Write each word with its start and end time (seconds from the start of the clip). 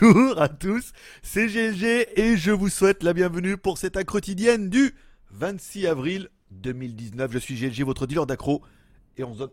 Bonjour 0.00 0.40
à 0.40 0.48
tous, 0.48 0.92
c'est 1.22 1.46
GLG 1.46 2.08
et 2.16 2.36
je 2.36 2.50
vous 2.50 2.68
souhaite 2.68 3.02
la 3.02 3.12
bienvenue 3.12 3.56
pour 3.56 3.78
cette 3.78 4.02
quotidienne 4.04 4.68
du 4.68 4.94
26 5.30 5.86
avril 5.86 6.28
2019. 6.52 7.32
Je 7.32 7.38
suis 7.38 7.54
GLG, 7.54 7.84
votre 7.84 8.06
dealer 8.06 8.26
d'accro 8.26 8.62
et 9.16 9.24
on 9.24 9.34
se 9.34 9.38
donne... 9.38 9.50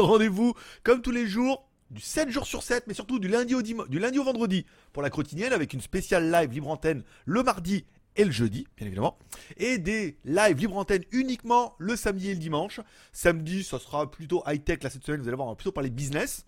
Rendez-vous 0.00 0.54
comme 0.84 1.02
tous 1.02 1.10
les 1.10 1.26
jours 1.26 1.68
du 1.90 2.00
7 2.00 2.30
jours 2.30 2.46
sur 2.46 2.62
7, 2.62 2.84
mais 2.86 2.94
surtout 2.94 3.18
du 3.18 3.28
lundi 3.28 3.54
au, 3.54 3.62
du 3.62 3.98
lundi 3.98 4.18
au 4.18 4.24
vendredi 4.24 4.64
pour 4.92 5.02
la 5.02 5.10
quotidienne 5.10 5.52
avec 5.52 5.74
une 5.74 5.80
spéciale 5.80 6.30
live 6.30 6.52
libre 6.52 6.68
antenne 6.68 7.02
le 7.26 7.42
mardi 7.42 7.84
et 8.14 8.24
le 8.24 8.32
jeudi, 8.32 8.66
bien 8.78 8.86
évidemment, 8.86 9.18
et 9.58 9.76
des 9.76 10.16
lives 10.24 10.56
libre 10.56 10.76
antenne 10.76 11.02
uniquement 11.12 11.74
le 11.78 11.96
samedi 11.96 12.30
et 12.30 12.34
le 12.34 12.40
dimanche. 12.40 12.80
Samedi, 13.12 13.64
ça 13.64 13.78
sera 13.78 14.10
plutôt 14.10 14.42
high 14.46 14.64
tech 14.64 14.82
là 14.82 14.88
cette 14.88 15.04
semaine, 15.04 15.20
vous 15.20 15.28
allez 15.28 15.36
voir, 15.36 15.48
on 15.48 15.56
plutôt 15.56 15.72
parler 15.72 15.90
business. 15.90 16.46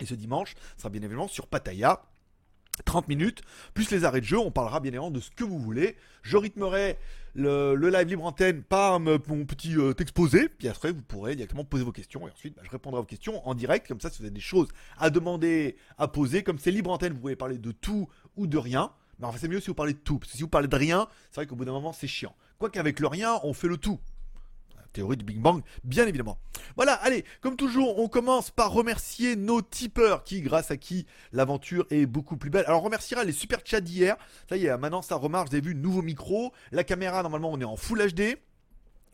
Et 0.00 0.06
ce 0.06 0.14
dimanche, 0.14 0.54
sera 0.76 0.90
bien 0.90 1.02
évidemment 1.02 1.28
sur 1.28 1.46
Pattaya. 1.46 2.02
30 2.84 3.06
minutes, 3.08 3.42
plus 3.72 3.90
les 3.92 4.04
arrêts 4.04 4.20
de 4.20 4.26
jeu, 4.26 4.38
on 4.38 4.50
parlera 4.50 4.80
bien 4.80 4.90
évidemment 4.90 5.12
de 5.12 5.20
ce 5.20 5.30
que 5.30 5.44
vous 5.44 5.60
voulez. 5.60 5.96
Je 6.22 6.36
rythmerai 6.36 6.98
le, 7.34 7.76
live 7.76 8.08
libre 8.08 8.24
antenne 8.24 8.62
par 8.62 8.98
mon 8.98 9.18
petit 9.46 9.76
euh, 9.76 9.94
exposé, 9.98 10.48
puis 10.48 10.68
après 10.68 10.90
vous 10.90 11.02
pourrez 11.02 11.36
directement 11.36 11.64
poser 11.64 11.84
vos 11.84 11.92
questions 11.92 12.26
et 12.26 12.30
ensuite 12.32 12.56
bah, 12.56 12.62
je 12.64 12.70
répondrai 12.70 12.98
à 12.98 13.02
vos 13.02 13.06
questions 13.06 13.46
en 13.46 13.54
direct, 13.54 13.86
comme 13.86 14.00
ça 14.00 14.10
si 14.10 14.18
vous 14.18 14.24
avez 14.24 14.34
des 14.34 14.40
choses 14.40 14.68
à 14.98 15.10
demander, 15.10 15.76
à 15.98 16.08
poser, 16.08 16.42
comme 16.42 16.58
c'est 16.58 16.70
libre 16.72 16.90
antenne, 16.90 17.12
vous 17.12 17.20
pouvez 17.20 17.36
parler 17.36 17.58
de 17.58 17.70
tout 17.70 18.08
ou 18.36 18.46
de 18.46 18.58
rien. 18.58 18.90
Mais 19.20 19.26
enfin 19.26 19.38
c'est 19.40 19.48
mieux 19.48 19.60
si 19.60 19.68
vous 19.68 19.74
parlez 19.74 19.92
de 19.92 19.98
tout, 19.98 20.18
parce 20.18 20.32
que 20.32 20.36
si 20.36 20.42
vous 20.42 20.48
parlez 20.48 20.68
de 20.68 20.76
rien, 20.76 21.06
c'est 21.30 21.36
vrai 21.36 21.46
qu'au 21.46 21.54
bout 21.56 21.64
d'un 21.64 21.72
moment 21.72 21.92
c'est 21.92 22.08
chiant. 22.08 22.34
Quoique 22.58 22.78
avec 22.78 22.98
le 22.98 23.06
rien, 23.06 23.38
on 23.44 23.52
fait 23.52 23.68
le 23.68 23.76
tout. 23.76 24.00
Théorie 24.94 25.16
du 25.16 25.24
Big 25.24 25.40
Bang, 25.40 25.62
bien 25.82 26.06
évidemment. 26.06 26.38
Voilà, 26.76 26.94
allez, 26.94 27.24
comme 27.42 27.56
toujours, 27.56 27.98
on 27.98 28.08
commence 28.08 28.50
par 28.50 28.72
remercier 28.72 29.36
nos 29.36 29.60
tipeurs 29.60 30.24
qui, 30.24 30.40
grâce 30.40 30.70
à 30.70 30.76
qui 30.76 31.04
l'aventure 31.32 31.86
est 31.90 32.06
beaucoup 32.06 32.36
plus 32.36 32.48
belle. 32.48 32.64
Alors, 32.66 32.80
on 32.80 32.84
remerciera 32.84 33.24
les 33.24 33.32
super 33.32 33.60
chats 33.64 33.80
d'hier. 33.80 34.16
Ça 34.48 34.56
y 34.56 34.66
est, 34.66 34.78
maintenant 34.78 35.02
ça 35.02 35.16
remarche. 35.16 35.50
Vous 35.50 35.56
avez 35.56 35.68
vu, 35.68 35.74
nouveau 35.74 36.00
micro. 36.00 36.52
La 36.72 36.84
caméra, 36.84 37.22
normalement, 37.22 37.50
on 37.52 37.60
est 37.60 37.64
en 37.64 37.76
Full 37.76 38.06
HD. 38.12 38.38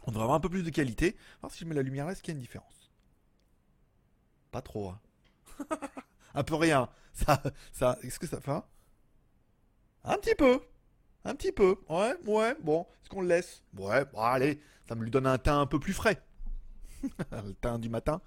On 0.06 0.10
devrait 0.10 0.24
avoir 0.24 0.36
un 0.36 0.40
peu 0.40 0.48
plus 0.50 0.62
de 0.62 0.70
qualité. 0.70 1.16
Alors, 1.42 1.50
si 1.50 1.60
je 1.60 1.64
mets 1.64 1.74
la 1.74 1.82
lumière 1.82 2.06
là, 2.06 2.12
est-ce 2.12 2.22
qu'il 2.22 2.32
y 2.32 2.36
a 2.36 2.38
une 2.38 2.42
différence? 2.42 2.92
Pas 4.52 4.62
trop, 4.62 4.90
hein. 4.90 5.00
un 6.34 6.44
peu 6.44 6.54
rien. 6.54 6.88
Ça, 7.12 7.42
ça, 7.72 7.98
est-ce 8.02 8.18
que 8.18 8.26
ça 8.26 8.40
fait 8.40 8.50
un 8.50 8.64
Un 10.04 10.16
petit 10.18 10.34
peu. 10.34 10.60
Un 11.24 11.34
petit 11.34 11.52
peu. 11.52 11.76
Ouais, 11.88 12.14
ouais, 12.26 12.56
bon. 12.62 12.82
Est-ce 13.02 13.10
qu'on 13.10 13.20
le 13.20 13.28
laisse? 13.28 13.62
Ouais, 13.76 14.04
bon, 14.12 14.20
allez. 14.20 14.60
Ça 14.88 14.94
me 14.94 15.04
lui 15.04 15.10
donne 15.10 15.26
un 15.26 15.38
teint 15.38 15.60
un 15.60 15.66
peu 15.66 15.78
plus 15.78 15.92
frais. 15.92 16.20
le 17.32 17.52
teint 17.54 17.78
du 17.78 17.88
matin. 17.88 18.20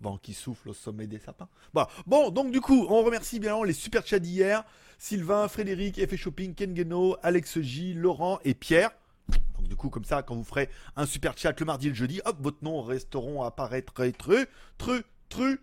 Vent 0.00 0.16
qui 0.16 0.32
souffle 0.32 0.70
au 0.70 0.74
sommet 0.74 1.06
des 1.06 1.18
sapins. 1.18 1.48
Voilà. 1.72 1.88
Bon, 2.06 2.30
donc 2.30 2.50
du 2.50 2.60
coup, 2.60 2.86
on 2.88 3.02
remercie 3.02 3.40
bien 3.40 3.62
les 3.64 3.72
super 3.72 4.06
chats 4.06 4.18
d'hier. 4.18 4.64
Sylvain, 4.98 5.48
Frédéric, 5.48 5.98
Effet 5.98 6.16
Shopping, 6.16 6.54
Ken 6.54 6.72
Guénaud, 6.72 7.16
Alex 7.22 7.60
J, 7.60 7.94
Laurent 7.94 8.38
et 8.44 8.54
Pierre. 8.54 8.90
Donc 9.58 9.68
du 9.68 9.76
coup, 9.76 9.90
comme 9.90 10.04
ça, 10.04 10.22
quand 10.22 10.34
vous 10.34 10.44
ferez 10.44 10.70
un 10.96 11.06
super 11.06 11.36
chat 11.36 11.58
le 11.58 11.66
mardi 11.66 11.86
et 11.86 11.90
le 11.90 11.96
jeudi, 11.96 12.20
hop, 12.24 12.36
votre 12.40 12.62
nom 12.62 12.82
resteront 12.82 13.42
apparaître 13.42 13.92
tru, 13.92 14.46
tru, 14.78 15.02
tru, 15.28 15.60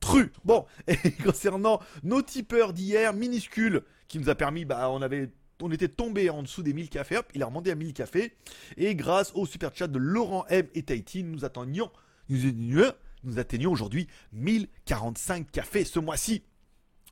tru. 0.00 0.32
Bon, 0.44 0.66
et 0.86 1.12
concernant 1.12 1.80
nos 2.02 2.22
tipeurs 2.22 2.72
d'hier, 2.72 3.12
minuscules, 3.12 3.82
qui 4.08 4.18
nous 4.18 4.28
a 4.28 4.34
permis, 4.34 4.64
bah, 4.64 4.90
on 4.90 5.02
avait 5.02 5.30
on 5.62 5.70
était 5.70 5.88
tombé 5.88 6.30
en 6.30 6.42
dessous 6.42 6.62
des 6.62 6.72
1000 6.72 6.88
cafés, 6.88 7.16
hop, 7.16 7.30
il 7.34 7.42
a 7.42 7.46
remonté 7.46 7.70
à 7.70 7.74
1000 7.74 7.92
cafés. 7.92 8.34
Et 8.76 8.94
grâce 8.94 9.32
au 9.34 9.46
super 9.46 9.74
chat 9.74 9.88
de 9.88 9.98
Laurent 9.98 10.44
M 10.48 10.66
et 10.74 10.82
Tahiti, 10.82 11.22
nous 11.22 11.44
atteignions, 11.44 11.90
nous, 12.28 12.84
nous 13.24 13.38
atteignons 13.38 13.72
aujourd'hui 13.72 14.08
1045 14.32 15.50
cafés 15.50 15.84
ce 15.84 15.98
mois-ci. 15.98 16.42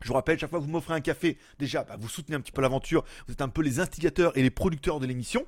Je 0.03 0.09
vous 0.09 0.15
rappelle, 0.15 0.39
chaque 0.39 0.51
fois 0.51 0.61
que 0.61 0.65
vous 0.65 0.71
m'offrez 0.71 0.95
un 0.95 1.01
café, 1.01 1.39
déjà, 1.59 1.83
bah, 1.83 1.97
vous 1.99 2.09
soutenez 2.09 2.37
un 2.37 2.41
petit 2.41 2.53
peu 2.53 2.63
l'aventure, 2.63 3.05
vous 3.27 3.33
êtes 3.33 3.43
un 3.43 3.49
peu 3.49 3.63
les 3.63 3.81
instigateurs 3.81 4.37
et 4.37 4.43
les 4.43 4.51
producteurs 4.51 5.01
de 5.01 5.07
l'émission. 5.07 5.45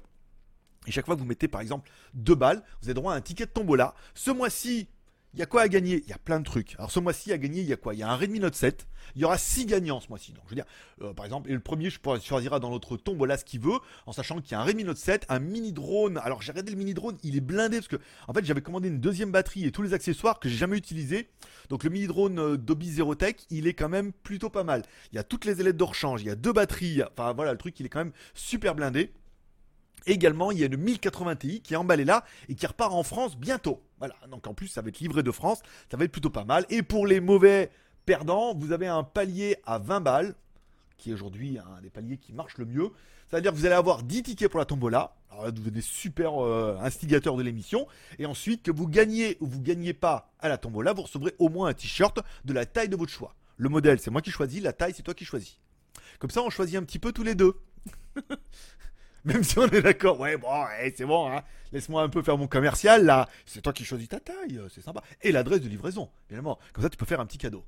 Et 0.87 0.91
chaque 0.91 1.06
fois 1.06 1.15
que 1.15 1.21
vous 1.21 1.27
mettez 1.27 1.47
par 1.47 1.61
exemple 1.61 1.91
deux 2.15 2.34
balles, 2.34 2.62
vous 2.81 2.88
avez 2.88 2.94
droit 2.94 3.12
à 3.12 3.17
un 3.17 3.21
ticket 3.21 3.47
de 3.47 3.50
tombola. 3.50 3.94
Ce 4.15 4.31
mois-ci, 4.31 4.88
il 5.33 5.39
y 5.39 5.43
a 5.43 5.47
quoi 5.47 5.63
à 5.63 5.69
gagner? 5.69 6.03
Il 6.05 6.09
y 6.09 6.13
a 6.13 6.19
plein 6.19 6.41
de 6.41 6.45
trucs. 6.45 6.75
Alors 6.77 6.91
ce 6.91 6.99
mois-ci 6.99 7.33
à 7.33 7.39
gagner, 7.39 7.61
il 7.61 7.69
y 7.69 7.73
a 7.73 7.77
quoi? 7.77 7.95
Il 7.95 8.01
y 8.01 8.03
a 8.03 8.11
un 8.11 8.17
Redmi 8.17 8.41
Note 8.41 8.57
7. 8.57 8.87
Il 9.15 9.23
y 9.23 9.25
aura 9.25 9.39
6 9.39 9.67
gagnants 9.67 10.01
ce 10.01 10.09
mois-ci. 10.09 10.33
Donc 10.33 10.43
je 10.47 10.51
veux 10.51 10.57
dire, 10.57 10.65
euh, 11.03 11.13
par 11.13 11.25
exemple, 11.25 11.51
le 11.51 11.61
premier, 11.61 11.89
je 11.89 11.99
choisira 12.23 12.59
dans 12.59 12.71
notre 12.71 12.97
tombola 12.97 13.37
ce 13.39 13.45
qu'il 13.45 13.61
veut, 13.61 13.79
en 14.07 14.13
sachant 14.13 14.41
qu'il 14.41 14.53
y 14.53 14.55
a 14.57 14.61
un 14.61 14.65
Redmi 14.65 14.83
Note 14.83 14.97
7, 14.97 15.27
un 15.29 15.39
mini 15.39 15.73
drone. 15.73 16.19
Alors 16.19 16.43
j'ai 16.43 16.51
regardé 16.51 16.73
le 16.73 16.79
mini 16.79 16.95
drone, 16.95 17.17
il 17.23 17.37
est 17.37 17.41
blindé 17.41 17.77
parce 17.77 17.89
que 17.89 17.97
en 18.27 18.33
fait 18.33 18.45
j'avais 18.45 18.61
commandé 18.61 18.89
une 18.89 18.99
deuxième 18.99 19.31
batterie 19.31 19.67
et 19.67 19.71
tous 19.71 19.83
les 19.83 19.95
accessoires 19.95 20.41
que 20.41 20.49
j'ai 20.49 20.57
jamais 20.57 20.77
utilisés. 20.77 21.29
Donc 21.69 21.85
le 21.85 21.91
mini 21.91 22.09
drone 22.09 22.39
euh, 22.39 22.57
Dobby 22.57 22.91
Zero 22.91 23.15
Tech, 23.15 23.37
il 23.51 23.69
est 23.69 23.75
quand 23.75 23.89
même 23.89 24.12
plutôt 24.12 24.51
pas 24.51 24.65
mal. 24.65 24.83
Il 25.12 25.17
y 25.17 25.19
a 25.19 25.25
toutes 25.25 25.45
les 25.45 25.61
ailettes 25.61 25.77
de 25.77 25.85
rechange, 25.85 26.23
il 26.23 26.27
y 26.27 26.31
a 26.31 26.37
deux 26.37 26.53
batteries. 26.53 27.03
Enfin 27.05 27.33
voilà, 27.35 27.53
le 27.53 27.59
truc 27.59 27.79
il 27.79 27.87
est 27.87 27.89
quand 27.89 28.01
même 28.01 28.12
super 28.35 28.75
blindé. 28.75 29.12
Également, 30.06 30.50
il 30.50 30.59
y 30.59 30.62
a 30.62 30.66
une 30.66 30.77
1080 30.77 31.37
Ti 31.37 31.61
qui 31.61 31.75
est 31.75 31.77
emballée 31.77 32.05
là 32.05 32.25
et 32.49 32.55
qui 32.55 32.66
repart 32.66 32.93
en 32.93 33.03
France 33.03 33.37
bientôt. 33.37 33.81
Voilà, 33.99 34.15
donc 34.31 34.47
en 34.47 34.55
plus, 34.55 34.69
ça 34.69 34.83
va 34.83 34.88
être 34.88 35.00
livré 35.00 35.22
de 35.22 35.31
France, 35.31 35.61
ça 35.91 35.97
va 35.97 36.05
être 36.05 36.12
plutôt 36.12 36.31
pas 36.31 36.44
mal. 36.44 36.65
Et 36.71 36.83
pour 36.83 37.06
les 37.06 37.21
mauvais 37.21 37.71
perdants, 38.06 38.55
vous 38.55 38.72
avez 38.72 38.87
un 38.87 39.03
palier 39.03 39.56
à 39.65 39.78
20 39.78 40.00
balles, 40.00 40.34
qui 40.97 41.11
est 41.11 41.15
aujourd'hui 41.15 41.59
un 41.59 41.81
des 41.81 41.91
paliers 41.91 42.19
qui 42.19 42.33
marche 42.33 42.59
le 42.59 42.65
mieux. 42.65 42.91
C'est-à-dire 43.28 43.53
que 43.53 43.56
vous 43.56 43.66
allez 43.66 43.75
avoir 43.75 44.03
10 44.03 44.25
tickets 44.25 44.50
pour 44.50 44.59
la 44.59 44.66
tombola. 44.66 45.15
Alors 45.31 45.44
vous 45.47 45.53
devenez 45.53 45.81
super 45.81 46.44
euh, 46.44 46.77
instigateur 46.81 47.37
de 47.37 47.43
l'émission. 47.43 47.87
Et 48.19 48.27
ensuite, 48.27 48.65
que 48.65 48.71
vous 48.71 48.88
gagnez 48.88 49.37
ou 49.41 49.47
vous 49.47 49.61
gagnez 49.61 49.93
pas 49.93 50.32
à 50.41 50.49
la 50.49 50.59
tombola, 50.59 50.93
vous 50.93 51.03
recevrez 51.03 51.34
au 51.38 51.49
moins 51.49 51.69
un 51.69 51.75
t-shirt 51.75 52.19
de 52.44 52.53
la 52.53 52.67
taille 52.67 52.88
de 52.88 52.97
votre 52.97 53.12
choix. 53.12 53.34
Le 53.56 53.69
modèle, 53.69 54.00
c'est 54.00 54.11
moi 54.11 54.22
qui 54.22 54.31
choisis, 54.31 54.62
la 54.62 54.72
taille, 54.72 54.94
c'est 54.97 55.03
toi 55.03 55.15
qui 55.15 55.25
choisis. 55.25 55.59
Comme 56.19 56.31
ça, 56.31 56.43
on 56.43 56.50
choisit 56.50 56.77
un 56.77 56.82
petit 56.82 56.99
peu 56.99 57.12
tous 57.12 57.22
les 57.22 57.34
deux. 57.34 57.55
Même 59.25 59.44
si 59.44 59.58
on 59.58 59.66
est 59.66 59.82
d'accord, 59.82 60.19
ouais, 60.19 60.36
bon, 60.36 60.48
ouais, 60.64 60.94
c'est 60.97 61.04
bon, 61.04 61.31
hein. 61.31 61.42
laisse-moi 61.72 62.03
un 62.03 62.08
peu 62.08 62.22
faire 62.22 62.38
mon 62.38 62.47
commercial 62.47 63.04
là. 63.04 63.28
C'est 63.44 63.60
toi 63.60 63.72
qui 63.72 63.84
choisis 63.84 64.08
ta 64.08 64.19
taille, 64.19 64.58
euh, 64.58 64.69
c'est 64.70 64.81
sympa. 64.81 65.03
Et 65.20 65.31
l'adresse 65.31 65.60
de 65.60 65.69
livraison, 65.69 66.10
évidemment. 66.31 66.58
Comme 66.72 66.82
ça, 66.82 66.91
tu 66.91 66.97
peux 66.97 67.06
faire 67.06 67.20
un 67.20 67.26
petit 67.26 67.38
cadeau. 67.38 67.64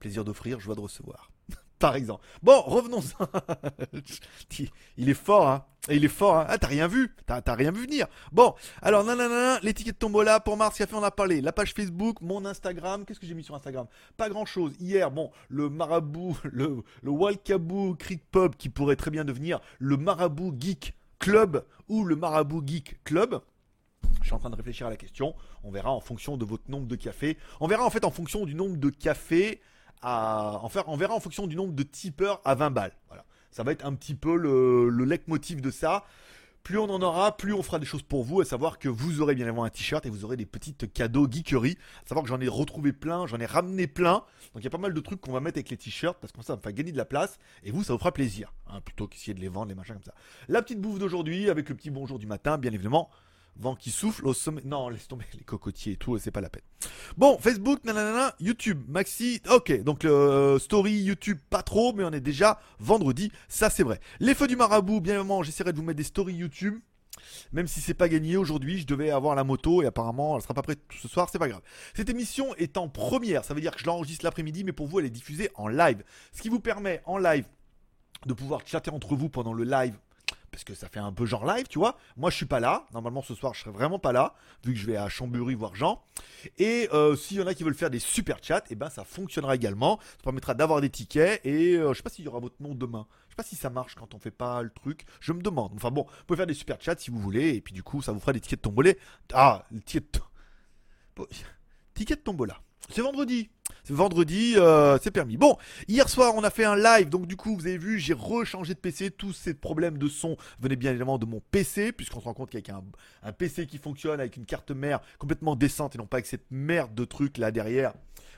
Plaisir 0.00 0.24
d'offrir, 0.24 0.58
joie 0.58 0.74
de 0.74 0.80
recevoir. 0.80 1.30
Par 1.82 1.96
exemple. 1.96 2.24
Bon, 2.44 2.60
revenons. 2.60 3.00
il 4.96 5.08
est 5.08 5.14
fort, 5.14 5.48
hein. 5.48 5.64
Il 5.90 6.04
est 6.04 6.08
fort, 6.08 6.36
hein. 6.36 6.46
Ah, 6.48 6.56
t'as 6.56 6.68
rien 6.68 6.86
vu. 6.86 7.12
T'as 7.26 7.42
rien 7.56 7.72
vu 7.72 7.86
venir. 7.86 8.06
Bon, 8.30 8.54
alors, 8.82 9.02
nanana, 9.02 9.58
l'étiquette 9.64 9.98
tombola 9.98 10.38
pour 10.38 10.56
Mars, 10.56 10.76
fait, 10.76 10.94
on 10.94 11.02
a 11.02 11.10
parlé. 11.10 11.40
La 11.40 11.50
page 11.50 11.74
Facebook, 11.74 12.20
mon 12.20 12.44
Instagram. 12.44 13.04
Qu'est-ce 13.04 13.18
que 13.18 13.26
j'ai 13.26 13.34
mis 13.34 13.42
sur 13.42 13.56
Instagram? 13.56 13.88
Pas 14.16 14.28
grand 14.28 14.44
chose. 14.44 14.74
Hier, 14.78 15.10
bon, 15.10 15.32
le 15.48 15.70
marabout, 15.70 16.36
le, 16.44 16.84
le 17.02 17.10
Walkaboo 17.10 17.96
Creek 17.96 18.30
Pub, 18.30 18.54
qui 18.54 18.68
pourrait 18.68 18.94
très 18.94 19.10
bien 19.10 19.24
devenir 19.24 19.58
le 19.80 19.96
marabout 19.96 20.54
Geek 20.56 20.94
Club 21.18 21.64
ou 21.88 22.04
le 22.04 22.14
marabout 22.14 22.62
Geek 22.64 23.02
Club. 23.02 23.42
Je 24.20 24.26
suis 24.26 24.34
en 24.34 24.38
train 24.38 24.50
de 24.50 24.56
réfléchir 24.56 24.86
à 24.86 24.90
la 24.90 24.96
question. 24.96 25.34
On 25.64 25.72
verra 25.72 25.90
en 25.90 26.00
fonction 26.00 26.36
de 26.36 26.44
votre 26.44 26.70
nombre 26.70 26.86
de 26.86 26.94
cafés. 26.94 27.38
On 27.58 27.66
verra 27.66 27.84
en 27.84 27.90
fait 27.90 28.04
en 28.04 28.12
fonction 28.12 28.46
du 28.46 28.54
nombre 28.54 28.76
de 28.76 28.88
cafés 28.88 29.60
à. 30.02 30.60
Enfin, 30.62 30.84
on 30.86 30.96
verra 30.96 31.14
en 31.14 31.20
fonction 31.20 31.46
du 31.46 31.56
nombre 31.56 31.72
de 31.74 31.82
tipeurs 31.82 32.40
à 32.44 32.54
20 32.54 32.70
balles. 32.70 32.92
Ça 33.50 33.62
va 33.62 33.72
être 33.72 33.84
un 33.84 33.94
petit 33.94 34.14
peu 34.14 34.36
le, 34.36 34.88
le 34.88 35.04
leitmotiv 35.04 35.60
de 35.60 35.70
ça. 35.70 36.04
Plus 36.62 36.78
on 36.78 36.84
en 36.84 37.02
aura, 37.02 37.36
plus 37.36 37.52
on 37.52 37.62
fera 37.62 37.80
des 37.80 37.86
choses 37.86 38.02
pour 38.04 38.22
vous, 38.22 38.40
à 38.40 38.44
savoir 38.44 38.78
que 38.78 38.88
vous 38.88 39.20
aurez 39.20 39.34
bien 39.34 39.44
évidemment 39.46 39.64
un 39.64 39.68
t-shirt 39.68 40.06
et 40.06 40.10
vous 40.10 40.24
aurez 40.24 40.36
des 40.36 40.46
petites 40.46 40.92
cadeaux 40.92 41.26
geekery. 41.28 41.76
À 42.04 42.08
savoir 42.08 42.22
que 42.22 42.28
j'en 42.28 42.40
ai 42.40 42.46
retrouvé 42.46 42.92
plein, 42.92 43.26
j'en 43.26 43.38
ai 43.40 43.46
ramené 43.46 43.88
plein. 43.88 44.22
Donc 44.54 44.58
il 44.60 44.64
y 44.64 44.66
a 44.68 44.70
pas 44.70 44.78
mal 44.78 44.94
de 44.94 45.00
trucs 45.00 45.20
qu'on 45.20 45.32
va 45.32 45.40
mettre 45.40 45.58
avec 45.58 45.70
les 45.70 45.76
t-shirts 45.76 46.18
parce 46.20 46.32
que 46.32 46.40
ça, 46.42 46.54
ça 46.54 46.60
me 46.64 46.72
gagner 46.72 46.92
de 46.92 46.96
la 46.96 47.04
place 47.04 47.38
et 47.64 47.72
vous, 47.72 47.82
ça 47.82 47.92
vous 47.92 47.98
fera 47.98 48.12
plaisir. 48.12 48.52
hein, 48.68 48.80
plutôt 48.80 49.08
qu'essayer 49.08 49.34
de 49.34 49.40
les 49.40 49.48
vendre, 49.48 49.70
les 49.70 49.74
machins 49.74 49.94
comme 49.94 50.04
ça. 50.04 50.14
La 50.48 50.62
petite 50.62 50.80
bouffe 50.80 51.00
d'aujourd'hui 51.00 51.50
avec 51.50 51.68
le 51.68 51.74
petit 51.74 51.90
bonjour 51.90 52.18
du 52.20 52.26
matin, 52.26 52.58
bien 52.58 52.72
évidemment. 52.72 53.10
Vent 53.56 53.76
qui 53.76 53.90
souffle 53.90 54.26
au 54.26 54.34
sommet. 54.34 54.62
Non, 54.64 54.88
laisse 54.88 55.08
tomber 55.08 55.26
les 55.34 55.44
cocotiers 55.44 55.94
et 55.94 55.96
tout, 55.96 56.18
c'est 56.18 56.30
pas 56.30 56.40
la 56.40 56.48
peine. 56.48 56.62
Bon, 57.16 57.38
Facebook, 57.38 57.84
nanana, 57.84 58.34
YouTube, 58.40 58.82
Maxi. 58.88 59.40
Ok, 59.50 59.82
donc 59.82 60.04
le 60.04 60.58
story 60.58 60.92
YouTube, 60.92 61.38
pas 61.50 61.62
trop, 61.62 61.92
mais 61.92 62.04
on 62.04 62.12
est 62.12 62.20
déjà 62.20 62.60
vendredi, 62.78 63.30
ça 63.48 63.70
c'est 63.70 63.82
vrai. 63.82 64.00
Les 64.20 64.34
feux 64.34 64.46
du 64.46 64.56
marabout, 64.56 65.00
bien 65.00 65.14
évidemment, 65.14 65.42
j'essaierai 65.42 65.72
de 65.72 65.76
vous 65.76 65.84
mettre 65.84 65.98
des 65.98 66.04
stories 66.04 66.34
YouTube. 66.34 66.80
Même 67.52 67.66
si 67.66 67.80
c'est 67.80 67.94
pas 67.94 68.08
gagné 68.08 68.36
aujourd'hui, 68.36 68.78
je 68.78 68.86
devais 68.86 69.10
avoir 69.10 69.34
la 69.34 69.44
moto 69.44 69.82
et 69.82 69.86
apparemment 69.86 70.36
elle 70.36 70.42
sera 70.42 70.54
pas 70.54 70.62
prête 70.62 70.80
ce 71.00 71.08
soir, 71.08 71.28
c'est 71.30 71.38
pas 71.38 71.48
grave. 71.48 71.62
Cette 71.94 72.08
émission 72.08 72.54
est 72.56 72.76
en 72.76 72.88
première, 72.88 73.44
ça 73.44 73.54
veut 73.54 73.60
dire 73.60 73.74
que 73.74 73.80
je 73.80 73.86
l'enregistre 73.86 74.24
l'après-midi, 74.24 74.64
mais 74.64 74.72
pour 74.72 74.86
vous 74.86 74.98
elle 74.98 75.06
est 75.06 75.10
diffusée 75.10 75.50
en 75.54 75.68
live. 75.68 76.02
Ce 76.32 76.42
qui 76.42 76.48
vous 76.48 76.60
permet 76.60 77.02
en 77.04 77.18
live 77.18 77.44
de 78.26 78.32
pouvoir 78.32 78.60
chatter 78.66 78.90
entre 78.90 79.14
vous 79.14 79.28
pendant 79.28 79.52
le 79.52 79.64
live 79.64 79.94
parce 80.52 80.64
que 80.64 80.74
ça 80.74 80.88
fait 80.88 81.00
un 81.00 81.12
peu 81.12 81.24
genre 81.24 81.46
live, 81.46 81.66
tu 81.66 81.78
vois. 81.78 81.96
Moi, 82.16 82.30
je 82.30 82.36
suis 82.36 82.46
pas 82.46 82.60
là. 82.60 82.86
Normalement, 82.92 83.22
ce 83.22 83.34
soir, 83.34 83.54
je 83.54 83.60
serai 83.60 83.70
vraiment 83.70 83.98
pas 83.98 84.12
là, 84.12 84.34
vu 84.64 84.74
que 84.74 84.78
je 84.78 84.86
vais 84.86 84.96
à 84.96 85.08
Chambury 85.08 85.54
voir 85.54 85.74
Jean. 85.74 86.04
Et 86.58 86.88
euh, 86.92 87.16
s'il 87.16 87.38
y 87.38 87.42
en 87.42 87.46
a 87.46 87.54
qui 87.54 87.64
veulent 87.64 87.74
faire 87.74 87.90
des 87.90 87.98
super 87.98 88.38
chats, 88.42 88.62
et 88.70 88.74
ben 88.74 88.90
ça 88.90 89.02
fonctionnera 89.02 89.56
également. 89.56 89.98
Ça 90.18 90.24
permettra 90.24 90.54
d'avoir 90.54 90.82
des 90.82 90.90
tickets. 90.90 91.44
Et 91.44 91.76
euh, 91.76 91.92
je 91.92 91.96
sais 91.96 92.02
pas 92.02 92.10
s'il 92.10 92.26
y 92.26 92.28
aura 92.28 92.38
votre 92.38 92.62
nom 92.62 92.74
demain. 92.74 93.06
Je 93.26 93.30
sais 93.30 93.36
pas 93.36 93.42
si 93.42 93.56
ça 93.56 93.70
marche 93.70 93.94
quand 93.94 94.14
on 94.14 94.18
fait 94.18 94.30
pas 94.30 94.62
le 94.62 94.70
truc. 94.70 95.06
Je 95.20 95.32
me 95.32 95.40
demande. 95.40 95.72
Enfin 95.74 95.90
bon, 95.90 96.02
vous 96.02 96.24
pouvez 96.26 96.36
faire 96.36 96.46
des 96.46 96.54
super 96.54 96.76
chats 96.80 96.96
si 96.98 97.10
vous 97.10 97.18
voulez. 97.18 97.54
Et 97.54 97.60
puis 97.62 97.72
du 97.72 97.82
coup, 97.82 98.02
ça 98.02 98.12
vous 98.12 98.20
fera 98.20 98.34
des 98.34 98.40
tickets 98.40 98.60
de 98.60 98.62
tombolé. 98.62 98.98
Ah, 99.32 99.64
le 99.72 99.80
ticket 99.80 100.20
de... 101.16 101.26
Ticket 101.94 102.16
de 102.16 102.20
tombola. 102.20 102.60
C'est 102.90 103.02
vendredi. 103.02 103.50
Vendredi, 103.90 104.54
euh, 104.56 104.98
c'est 105.02 105.10
permis. 105.10 105.36
Bon, 105.36 105.56
hier 105.88 106.08
soir, 106.08 106.34
on 106.36 106.44
a 106.44 106.50
fait 106.50 106.64
un 106.64 106.76
live, 106.76 107.08
donc 107.08 107.26
du 107.26 107.36
coup, 107.36 107.56
vous 107.56 107.66
avez 107.66 107.78
vu, 107.78 107.98
j'ai 107.98 108.14
rechangé 108.14 108.74
de 108.74 108.78
PC. 108.78 109.10
Tous 109.10 109.32
ces 109.32 109.54
problèmes 109.54 109.98
de 109.98 110.08
son 110.08 110.36
venaient 110.60 110.76
bien 110.76 110.90
évidemment 110.90 111.18
de 111.18 111.26
mon 111.26 111.40
PC, 111.50 111.92
puisqu'on 111.92 112.20
se 112.20 112.24
rend 112.24 112.34
compte 112.34 112.50
qu'avec 112.50 112.68
un, 112.68 112.82
un 113.22 113.32
PC 113.32 113.66
qui 113.66 113.78
fonctionne, 113.78 114.20
avec 114.20 114.36
une 114.36 114.46
carte 114.46 114.70
mère 114.70 115.00
complètement 115.18 115.56
décente 115.56 115.94
et 115.94 115.98
non 115.98 116.06
pas 116.06 116.18
avec 116.18 116.26
cette 116.26 116.46
merde 116.50 116.94
de 116.94 117.04
truc 117.04 117.38
là 117.38 117.50
derrière. 117.50 117.92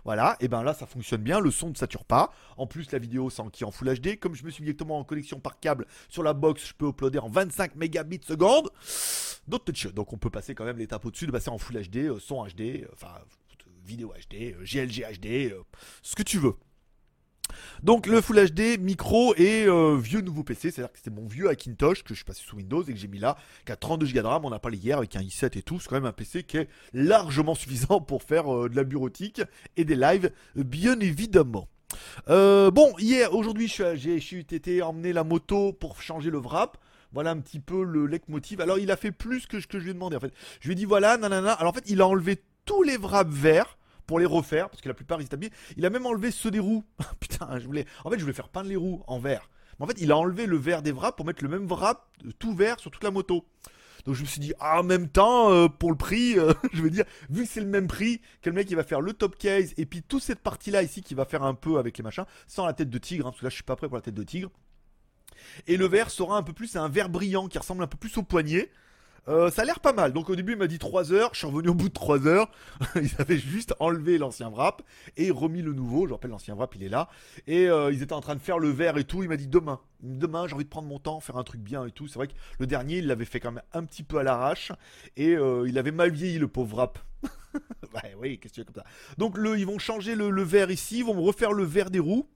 Voilà, 0.05 0.37
et 0.41 0.49
ben 0.49 0.63
là 0.63 0.75
ça 0.75 0.87
fonctionne 0.87 1.23
bien, 1.23 1.41
le 1.41 1.51
son 1.51 1.71
ne 1.71 1.75
sature 1.75 2.05
pas. 2.05 2.31
En 2.59 2.67
plus 2.67 2.93
la 2.93 2.99
vidéo 2.99 3.31
c'est 3.31 3.43
qui 3.51 3.65
en 3.65 3.71
Full 3.71 3.99
HD. 3.99 4.19
Comme 4.19 4.35
je 4.35 4.45
me 4.45 4.51
suis 4.51 4.63
directement 4.63 4.99
en 4.99 5.05
connexion 5.05 5.41
par 5.41 5.59
câble 5.59 5.87
sur 6.11 6.23
la 6.23 6.35
box, 6.35 6.69
je 6.69 6.75
peux 6.75 6.89
uploader 6.89 7.21
en 7.21 7.31
25 7.31 7.75
mégabits 7.77 8.21
seconde. 8.23 8.69
Donc 9.47 10.13
on 10.13 10.19
peut 10.19 10.31
passer 10.31 10.55
quand 10.55 10.65
même 10.65 10.79
l'étape 10.79 11.05
au-dessus 11.07 11.27
de 11.27 11.33
passer 11.33 11.51
en 11.51 11.59
Full 11.59 11.83
HD, 11.89 11.97
euh, 11.97 12.19
son 12.19 12.45
HD, 12.47 12.61
euh, 12.61 12.87
enfin 12.93 13.15
vidéo 13.85 14.13
HD, 14.13 14.57
GLG 14.63 15.05
HD, 15.21 15.55
ce 16.03 16.15
que 16.15 16.23
tu 16.23 16.39
veux. 16.39 16.55
Donc 17.83 18.07
le 18.07 18.21
Full 18.21 18.51
HD, 18.51 18.81
micro 18.81 19.35
et 19.37 19.67
euh, 19.67 19.97
vieux 19.97 20.21
nouveau 20.21 20.43
PC, 20.43 20.71
c'est-à-dire 20.71 20.93
que 20.93 20.99
c'était 20.99 21.11
mon 21.11 21.27
vieux 21.27 21.49
Hackintosh 21.49 22.03
que 22.03 22.11
je 22.11 22.15
suis 22.15 22.25
passé 22.25 22.43
sous 22.45 22.57
Windows 22.57 22.83
et 22.83 22.93
que 22.93 22.99
j'ai 22.99 23.09
mis 23.09 23.19
là, 23.19 23.37
qui 23.67 23.73
a 23.73 23.77
32 23.77 24.07
Go 24.07 24.13
de 24.13 24.27
RAM, 24.27 24.45
on 24.45 24.53
a 24.53 24.59
parlé 24.59 24.79
hier 24.79 24.99
avec 24.99 25.15
un 25.17 25.21
i7 25.21 25.59
et 25.59 25.63
tout, 25.63 25.79
c'est 25.81 25.89
quand 25.89 25.97
même 25.97 26.07
un 26.07 26.13
PC 26.13 26.45
qui 26.45 26.59
est 26.59 26.69
largement 26.93 27.55
suffisant 27.55 28.01
pour 28.01 28.23
faire 28.23 28.53
euh, 28.53 28.69
de 28.69 28.77
la 28.77 28.85
bureautique 28.85 29.43
et 29.77 29.85
des 29.85 29.97
lives, 29.97 30.31
bien 30.57 30.99
évidemment. 31.01 31.69
Euh, 32.29 32.71
bon, 32.71 32.93
hier, 32.99 33.35
aujourd'hui, 33.35 33.69
j'ai 33.69 34.17
été 34.17 34.83
emmener 34.83 35.13
la 35.13 35.25
moto 35.25 35.73
pour 35.73 36.01
changer 36.03 36.31
le 36.31 36.39
wrap. 36.39 36.79
Voilà 37.13 37.31
un 37.31 37.39
petit 37.39 37.61
peu 37.61 37.85
le 37.85 38.07
leitmotiv. 38.07 38.61
Alors, 38.61 38.79
il 38.79 38.91
a 38.91 38.97
fait 38.97 39.13
plus 39.13 39.47
que 39.47 39.61
ce 39.61 39.69
que 39.69 39.79
je 39.79 39.85
lui 39.85 39.91
ai 39.93 39.95
demandé 39.95 40.17
en 40.17 40.21
fait. 40.21 40.33
Je 40.61 40.67
lui 40.67 40.73
ai 40.73 40.75
dit 40.75 40.85
voilà, 40.85 41.17
nanana. 41.17 41.53
Alors, 41.53 41.71
en 41.71 41.75
fait, 41.75 41.85
il 41.87 42.01
a 42.01 42.09
enlevé 42.09 42.43
tous 42.75 42.83
les 42.83 42.97
wraps 42.97 43.33
verts 43.33 43.79
pour 44.07 44.19
les 44.19 44.27
refaire, 44.27 44.69
parce 44.69 44.83
que 44.83 44.89
la 44.89 44.95
plupart 44.95 45.21
ils 45.21 45.25
étaient. 45.25 45.51
Il 45.77 45.87
a 45.87 45.91
même 45.91 46.07
enlevé 46.07 46.31
ceux 46.31 46.51
des 46.51 46.59
roues. 46.59 46.85
Putain, 47.21 47.59
je 47.59 47.67
voulais. 47.67 47.87
En 48.05 48.11
fait, 48.11 48.19
je 48.19 48.23
voulais 48.23 48.35
faire 48.35 48.49
peindre 48.49 48.69
les 48.69 48.77
roues 48.77 49.03
en 49.07 49.19
vert. 49.19 49.49
Mais 49.79 49.85
en 49.85 49.89
fait, 49.89 50.01
il 50.01 50.13
a 50.13 50.17
enlevé 50.17 50.47
le 50.47 50.57
vert 50.57 50.83
des 50.83 50.93
wraps 50.93 51.17
pour 51.17 51.27
mettre 51.27 51.43
le 51.43 51.51
même 51.51 51.67
wrap 51.67 52.07
euh, 52.25 52.31
tout 52.39 52.55
vert 52.55 52.79
sur 52.81 52.91
toute 52.91 53.05
la 53.05 53.11
moto. 53.11 53.47
Donc 54.05 54.15
je 54.15 54.21
me 54.21 54.27
suis 54.27 54.41
dit, 54.41 54.53
ah, 54.61 54.81
en 54.81 54.83
même 54.83 55.09
temps, 55.09 55.51
euh, 55.51 55.69
pour 55.69 55.91
le 55.91 55.97
prix, 55.97 56.39
euh, 56.39 56.53
je 56.75 56.83
veux 56.83 56.91
dire, 56.91 57.05
vu 57.31 57.45
que 57.45 57.49
c'est 57.49 57.61
le 57.61 57.67
même 57.67 57.87
prix, 57.87 58.21
que 58.43 58.51
le 58.51 58.57
mec 58.57 58.71
il 58.71 58.77
va 58.77 58.85
faire 58.85 59.01
le 59.01 59.15
top 59.15 59.39
case 59.39 59.73
et 59.79 59.87
puis 59.87 60.03
toute 60.03 60.23
cette 60.23 60.41
partie 60.41 60.71
là 60.71 60.83
ici 60.83 61.01
qui 61.01 61.15
va 61.15 61.25
faire 61.25 61.43
un 61.43 61.55
peu 61.55 61.79
avec 61.79 61.97
les 61.97 62.05
machins, 62.05 62.27
sans 62.47 62.67
la 62.67 62.75
tête 62.75 62.91
de 62.91 62.99
tigre, 62.99 63.27
hein, 63.27 63.31
parce 63.31 63.41
que 63.41 63.47
là 63.47 63.51
je 63.51 63.55
suis 63.55 63.65
pas 63.65 63.77
prêt 63.77 63.89
pour 63.89 63.97
la 63.97 64.03
tête 64.03 64.15
de 64.15 64.23
tigre. 64.23 64.51
Et 65.67 65.79
le 65.79 65.87
vert 65.87 66.11
sera 66.11 66.37
un 66.37 66.43
peu 66.43 66.53
plus, 66.53 66.77
un 66.77 66.89
vert 66.89 67.09
brillant 67.09 67.49
qui 67.49 67.57
ressemble 67.57 67.83
un 67.83 67.87
peu 67.87 67.97
plus 67.97 68.17
au 68.19 68.23
poignet. 68.23 68.71
Euh, 69.29 69.51
ça 69.51 69.63
a 69.63 69.65
l'air 69.65 69.81
pas 69.81 69.93
mal. 69.93 70.13
Donc 70.13 70.29
au 70.29 70.37
début, 70.37 70.53
il 70.53 70.59
m'a 70.59 70.67
dit 70.67 70.79
3 70.79 71.13
heures. 71.13 71.31
Je 71.33 71.39
suis 71.39 71.47
revenu 71.47 71.69
au 71.69 71.75
bout 71.75 71.89
de 71.89 71.95
3 71.95 72.27
heures. 72.27 72.51
ils 72.97 73.11
avaient 73.19 73.39
juste 73.39 73.75
enlevé 73.81 74.19
l'ancien 74.19 74.49
wrap 74.51 74.83
et 75.17 75.31
remis 75.31 75.63
le 75.63 75.73
nouveau. 75.73 76.07
Je 76.07 76.13
rappelle, 76.13 76.31
l'ancien 76.31 76.55
wrap, 76.55 76.75
il 76.75 76.83
est 76.83 76.89
là. 76.89 77.09
Et 77.47 77.69
euh, 77.69 77.93
ils 77.93 78.03
étaient 78.03 78.13
en 78.13 78.21
train 78.21 78.35
de 78.35 78.41
faire 78.41 78.59
le 78.59 78.69
verre 78.69 78.99
et 78.99 79.05
tout. 79.05 79.23
Il 79.23 79.29
m'a 79.29 79.37
dit 79.37 79.49
demain. 79.49 79.81
Demain, 80.03 80.47
j'ai 80.47 80.55
envie 80.55 80.65
de 80.65 80.71
prendre 80.71 80.89
mon 80.89 80.99
temps, 80.99 81.21
faire 81.21 81.37
un 81.37 81.45
truc 81.45 81.61
bien 81.61 81.87
et 81.87 81.91
tout. 81.91 82.07
C'est 82.09 82.17
vrai 82.17 82.29
que 82.29 82.35
le 82.59 82.67
dernier, 82.67 82.99
il 82.99 83.07
l'avait 83.07 83.25
fait 83.25 83.41
quand 83.41 83.53
même 83.53 83.65
un 83.73 83.85
petit 83.85 84.03
peu 84.03 84.19
à 84.19 84.23
l'arrache. 84.23 84.73
Et 85.17 85.35
euh, 85.37 85.67
il 85.67 85.79
avait 85.79 85.93
mal 85.93 86.11
vieilli, 86.11 86.39
le 86.39 86.49
pauvre 86.49 86.77
wrap. 86.77 86.99
ouais, 87.95 88.15
oui, 88.21 88.39
qu'est-ce 88.39 88.53
que 88.53 88.55
tu 88.55 88.61
veux 88.61 88.65
comme 88.67 88.83
ça. 88.83 88.85
Donc 89.17 89.39
le, 89.39 89.59
ils 89.59 89.67
vont 89.67 89.79
changer 89.79 90.15
le, 90.15 90.43
verre 90.43 90.71
ici. 90.71 90.99
Ils 90.99 91.05
vont 91.05 91.23
refaire 91.23 91.53
le 91.53 91.65
verre 91.65 91.91
des 91.91 92.01
roues. 92.01 92.29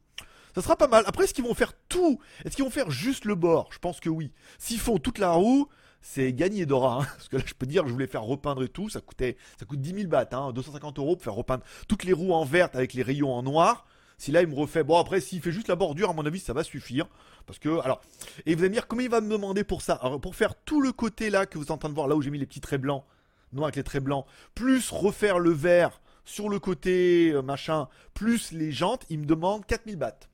Ça 0.54 0.62
sera 0.62 0.76
pas 0.76 0.88
mal. 0.88 1.04
Après, 1.06 1.24
est-ce 1.24 1.34
qu'ils 1.34 1.44
vont 1.44 1.54
faire 1.54 1.72
tout? 1.88 2.18
Est-ce 2.44 2.56
qu'ils 2.56 2.64
vont 2.64 2.70
faire 2.70 2.90
juste 2.90 3.26
le 3.26 3.34
bord? 3.34 3.68
Je 3.72 3.78
pense 3.78 4.00
que 4.00 4.08
oui. 4.08 4.32
S'ils 4.58 4.80
font 4.80 4.98
toute 4.98 5.18
la 5.18 5.32
roue, 5.32 5.68
c'est 6.00 6.32
gagné 6.32 6.66
Dora. 6.66 7.00
Hein. 7.00 7.06
Parce 7.16 7.28
que 7.28 7.36
là, 7.36 7.42
je 7.44 7.54
peux 7.54 7.66
dire, 7.66 7.86
je 7.86 7.92
voulais 7.92 8.06
faire 8.06 8.22
repeindre 8.22 8.62
et 8.62 8.68
tout. 8.68 8.88
Ça 8.88 9.00
coûtait, 9.00 9.36
ça 9.58 9.66
coûte 9.66 9.80
10 9.80 9.94
000 9.94 10.08
bahts, 10.08 10.28
hein, 10.32 10.52
250 10.52 10.98
euros 10.98 11.16
pour 11.16 11.24
faire 11.24 11.34
repeindre 11.34 11.64
toutes 11.88 12.04
les 12.04 12.12
roues 12.12 12.32
en 12.32 12.44
verte 12.44 12.76
avec 12.76 12.94
les 12.94 13.02
rayons 13.02 13.32
en 13.32 13.42
noir. 13.42 13.86
Si 14.18 14.32
là, 14.32 14.42
il 14.42 14.48
me 14.48 14.54
refait. 14.54 14.82
Bon, 14.82 14.98
après, 14.98 15.20
s'il 15.20 15.40
fait 15.40 15.52
juste 15.52 15.68
la 15.68 15.76
bordure, 15.76 16.10
à 16.10 16.12
mon 16.12 16.26
avis, 16.26 16.40
ça 16.40 16.52
va 16.52 16.64
suffire. 16.64 17.06
Parce 17.46 17.60
que, 17.60 17.80
alors, 17.80 18.00
et 18.46 18.54
vous 18.54 18.60
allez 18.62 18.70
me 18.70 18.74
dire, 18.74 18.88
comment 18.88 19.02
il 19.02 19.08
va 19.08 19.20
me 19.20 19.30
demander 19.30 19.62
pour 19.62 19.80
ça? 19.80 19.96
Pour 20.20 20.34
faire 20.34 20.56
tout 20.56 20.80
le 20.80 20.90
côté 20.90 21.30
là 21.30 21.46
que 21.46 21.56
vous 21.56 21.64
êtes 21.64 21.70
en 21.70 21.78
train 21.78 21.88
de 21.88 21.94
voir, 21.94 22.08
là 22.08 22.16
où 22.16 22.22
j'ai 22.22 22.30
mis 22.30 22.38
les 22.38 22.46
petits 22.46 22.60
traits 22.60 22.80
blancs, 22.80 23.04
noirs 23.52 23.66
avec 23.66 23.76
les 23.76 23.84
traits 23.84 24.02
blancs, 24.02 24.26
plus 24.54 24.90
refaire 24.90 25.38
le 25.38 25.50
vert 25.50 26.00
sur 26.24 26.48
le 26.48 26.58
côté 26.58 27.30
euh, 27.30 27.42
machin, 27.42 27.88
plus 28.12 28.52
les 28.52 28.72
jantes, 28.72 29.06
il 29.08 29.20
me 29.20 29.24
demande 29.24 29.64
4000 29.66 29.96
bahts. 29.96 30.28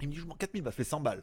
Il 0.00 0.08
me 0.08 0.12
dit, 0.12 0.18
je 0.18 0.26
m'en 0.26 0.34
4000 0.34 0.62
bahts, 0.62 0.72
ça 0.72 0.76
fait 0.76 0.84
100 0.84 1.00
balles. 1.00 1.22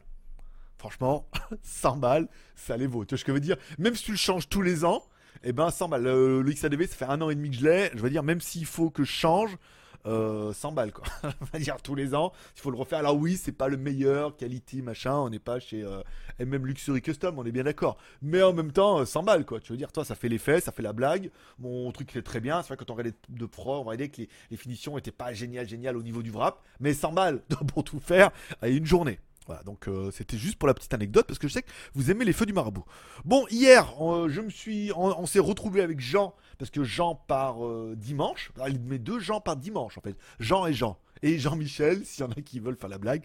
Franchement, 0.78 1.28
100 1.62 1.96
balles, 1.96 2.28
ça 2.56 2.76
les 2.76 2.86
vaut. 2.86 3.04
Tu 3.04 3.14
vois 3.14 3.18
ce 3.18 3.24
que 3.24 3.32
je 3.32 3.34
veux 3.34 3.40
dire? 3.40 3.56
Même 3.78 3.94
si 3.94 4.04
tu 4.04 4.10
le 4.12 4.16
changes 4.16 4.48
tous 4.48 4.62
les 4.62 4.84
ans, 4.84 5.02
eh 5.42 5.52
ben 5.52 5.70
100 5.70 5.88
balles. 5.88 6.02
Le, 6.02 6.42
XADV, 6.42 6.86
ça 6.86 6.96
fait 6.96 7.04
un 7.04 7.20
an 7.20 7.30
et 7.30 7.34
demi 7.34 7.50
que 7.50 7.56
je 7.56 7.64
l'ai. 7.64 7.90
Je 7.94 8.00
veux 8.00 8.10
dire, 8.10 8.22
même 8.22 8.40
s'il 8.40 8.66
faut 8.66 8.90
que 8.90 9.04
je 9.04 9.12
change, 9.12 9.56
100 10.04 10.10
euh, 10.10 10.70
balles 10.72 10.92
quoi. 10.92 11.04
on 11.40 11.44
va 11.52 11.58
dire 11.58 11.76
tous 11.82 11.94
les 11.94 12.14
ans, 12.14 12.32
il 12.56 12.60
faut 12.60 12.70
le 12.70 12.76
refaire. 12.76 12.98
Alors 12.98 13.16
oui, 13.16 13.36
c'est 13.36 13.52
pas 13.52 13.68
le 13.68 13.78
meilleur 13.78 14.36
qualité 14.36 14.82
machin, 14.82 15.14
on 15.14 15.30
n'est 15.30 15.38
pas 15.38 15.58
chez 15.60 15.82
euh, 15.82 16.02
MM 16.38 16.66
Luxury 16.66 17.00
Custom, 17.00 17.38
on 17.38 17.44
est 17.44 17.52
bien 17.52 17.64
d'accord. 17.64 17.96
Mais 18.20 18.42
en 18.42 18.52
même 18.52 18.70
temps, 18.70 19.04
100 19.04 19.22
balles 19.22 19.46
quoi. 19.46 19.60
Tu 19.60 19.72
veux 19.72 19.78
dire, 19.78 19.92
toi, 19.92 20.04
ça 20.04 20.14
fait 20.14 20.28
l'effet, 20.28 20.60
ça 20.60 20.72
fait 20.72 20.82
la 20.82 20.92
blague. 20.92 21.30
Mon 21.58 21.90
truc 21.92 22.14
est 22.16 22.22
très 22.22 22.40
bien. 22.40 22.60
C'est 22.60 22.68
vrai 22.68 22.76
quand 22.76 22.90
on 22.90 22.94
regardait 22.94 23.16
de 23.28 23.46
pro, 23.46 23.78
on 23.78 23.84
voyait 23.84 24.08
que 24.08 24.22
les, 24.22 24.28
les 24.50 24.56
finitions 24.56 24.98
étaient 24.98 25.10
pas 25.10 25.32
géniales, 25.32 25.68
géniales 25.68 25.96
au 25.96 26.02
niveau 26.02 26.22
du 26.22 26.30
wrap, 26.30 26.62
mais 26.80 26.92
100 26.92 27.12
balles 27.12 27.42
pour 27.68 27.82
tout 27.82 28.00
faire 28.00 28.30
à 28.60 28.68
une 28.68 28.84
journée. 28.84 29.18
Voilà, 29.46 29.62
donc 29.62 29.88
euh, 29.88 30.10
c'était 30.10 30.38
juste 30.38 30.56
pour 30.56 30.68
la 30.68 30.74
petite 30.74 30.94
anecdote 30.94 31.26
parce 31.26 31.38
que 31.38 31.48
je 31.48 31.52
sais 31.52 31.62
que 31.62 31.70
vous 31.94 32.10
aimez 32.10 32.24
les 32.24 32.32
feux 32.32 32.46
du 32.46 32.54
marabout. 32.54 32.84
Bon, 33.24 33.46
hier, 33.50 33.92
je 34.28 34.40
me 34.40 34.48
suis, 34.48 34.90
on, 34.96 35.26
s'est 35.26 35.38
retrouvé 35.38 35.82
avec 35.82 36.00
Jean 36.00 36.34
parce 36.58 36.70
que 36.70 36.82
Jean 36.82 37.14
part 37.14 37.64
euh, 37.64 37.94
dimanche. 37.96 38.52
Ah, 38.58 38.68
met 38.88 38.98
deux 38.98 39.18
Jean 39.18 39.40
par 39.40 39.56
dimanche 39.56 39.98
en 39.98 40.00
fait, 40.00 40.16
Jean 40.40 40.66
et 40.66 40.72
Jean. 40.72 40.98
Et 41.22 41.38
Jean-Michel, 41.38 42.02
s'il 42.04 42.24
y 42.24 42.26
en 42.26 42.32
a 42.32 42.40
qui 42.40 42.58
veulent 42.58 42.76
faire 42.76 42.88
la 42.88 42.98
blague. 42.98 43.24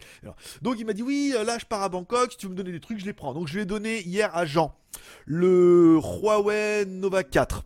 donc 0.62 0.78
il 0.78 0.84
m'a 0.84 0.92
dit 0.92 1.02
oui, 1.02 1.32
euh, 1.34 1.44
là 1.44 1.58
je 1.58 1.64
pars 1.64 1.82
à 1.82 1.88
Bangkok, 1.88 2.32
si 2.32 2.38
tu 2.38 2.46
veux 2.46 2.52
me 2.52 2.56
donner 2.56 2.72
des 2.72 2.80
trucs, 2.80 2.98
je 2.98 3.06
les 3.06 3.14
prends. 3.14 3.32
Donc 3.32 3.48
je 3.48 3.54
lui 3.54 3.62
ai 3.62 3.66
donné 3.66 4.02
hier 4.02 4.34
à 4.36 4.44
Jean 4.44 4.76
le 5.24 5.98
Huawei 6.02 6.84
Nova 6.84 7.22
4, 7.22 7.64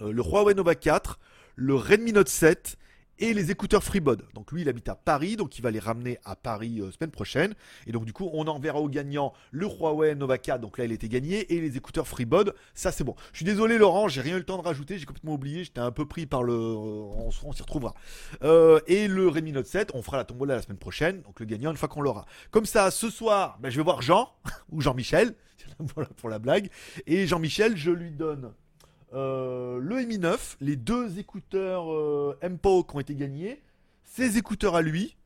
le 0.00 0.22
Huawei 0.22 0.54
Nova 0.54 0.74
4, 0.74 1.18
le 1.56 1.74
Redmi 1.74 2.12
Note 2.12 2.28
7 2.28 2.76
et 3.20 3.34
les 3.34 3.50
écouteurs 3.50 3.84
FreeBud. 3.84 4.22
Donc 4.34 4.50
lui, 4.50 4.62
il 4.62 4.68
habite 4.68 4.88
à 4.88 4.94
Paris, 4.94 5.36
donc 5.36 5.58
il 5.58 5.62
va 5.62 5.70
les 5.70 5.78
ramener 5.78 6.18
à 6.24 6.34
Paris 6.34 6.80
euh, 6.80 6.90
semaine 6.90 7.10
prochaine. 7.10 7.54
Et 7.86 7.92
donc 7.92 8.04
du 8.04 8.12
coup, 8.12 8.30
on 8.32 8.46
enverra 8.46 8.80
au 8.80 8.88
gagnant 8.88 9.32
le 9.50 9.66
Huawei 9.66 10.14
Nova 10.14 10.38
4, 10.38 10.60
donc 10.60 10.78
là 10.78 10.84
il 10.84 10.92
était 10.92 11.08
gagné, 11.08 11.52
et 11.52 11.60
les 11.60 11.76
écouteurs 11.76 12.08
FreeBud. 12.08 12.54
Ça 12.74 12.90
c'est 12.92 13.04
bon. 13.04 13.14
Je 13.32 13.38
suis 13.38 13.44
désolé 13.44 13.78
Laurent, 13.78 14.08
j'ai 14.08 14.22
rien 14.22 14.36
eu 14.36 14.38
le 14.38 14.44
temps 14.44 14.58
de 14.58 14.62
rajouter, 14.62 14.98
j'ai 14.98 15.06
complètement 15.06 15.34
oublié, 15.34 15.64
j'étais 15.64 15.80
un 15.80 15.92
peu 15.92 16.06
pris 16.06 16.26
par 16.26 16.42
le... 16.42 16.54
On, 16.54 17.30
s'y 17.30 17.62
retrouvera. 17.62 17.94
Euh, 18.42 18.80
et 18.86 19.08
le 19.08 19.28
Redmi 19.28 19.52
Note 19.52 19.66
7, 19.66 19.92
on 19.94 20.02
fera 20.02 20.16
la 20.16 20.24
tombola 20.24 20.56
la 20.56 20.62
semaine 20.62 20.78
prochaine, 20.78 21.22
donc 21.22 21.40
le 21.40 21.46
gagnant 21.46 21.70
une 21.70 21.76
fois 21.76 21.88
qu'on 21.88 22.00
l'aura. 22.00 22.24
Comme 22.50 22.66
ça, 22.66 22.90
ce 22.90 23.10
soir, 23.10 23.58
ben, 23.60 23.70
je 23.70 23.76
vais 23.76 23.82
voir 23.82 24.02
Jean, 24.02 24.30
ou 24.70 24.80
Jean-Michel, 24.80 25.34
voilà 25.94 26.08
pour 26.16 26.28
la 26.28 26.38
blague. 26.38 26.70
Et 27.06 27.26
Jean-Michel, 27.26 27.76
je 27.76 27.90
lui 27.90 28.10
donne 28.10 28.46
euh, 28.46 28.69
le 29.12 30.04
Mi 30.06 30.18
9, 30.18 30.58
les 30.60 30.76
deux 30.76 31.18
écouteurs 31.18 31.92
euh, 31.92 32.38
MPO 32.42 32.84
qui 32.84 32.96
ont 32.96 33.00
été 33.00 33.14
gagnés, 33.14 33.62
ses 34.04 34.38
écouteurs 34.38 34.74
à 34.74 34.82
lui, 34.82 35.16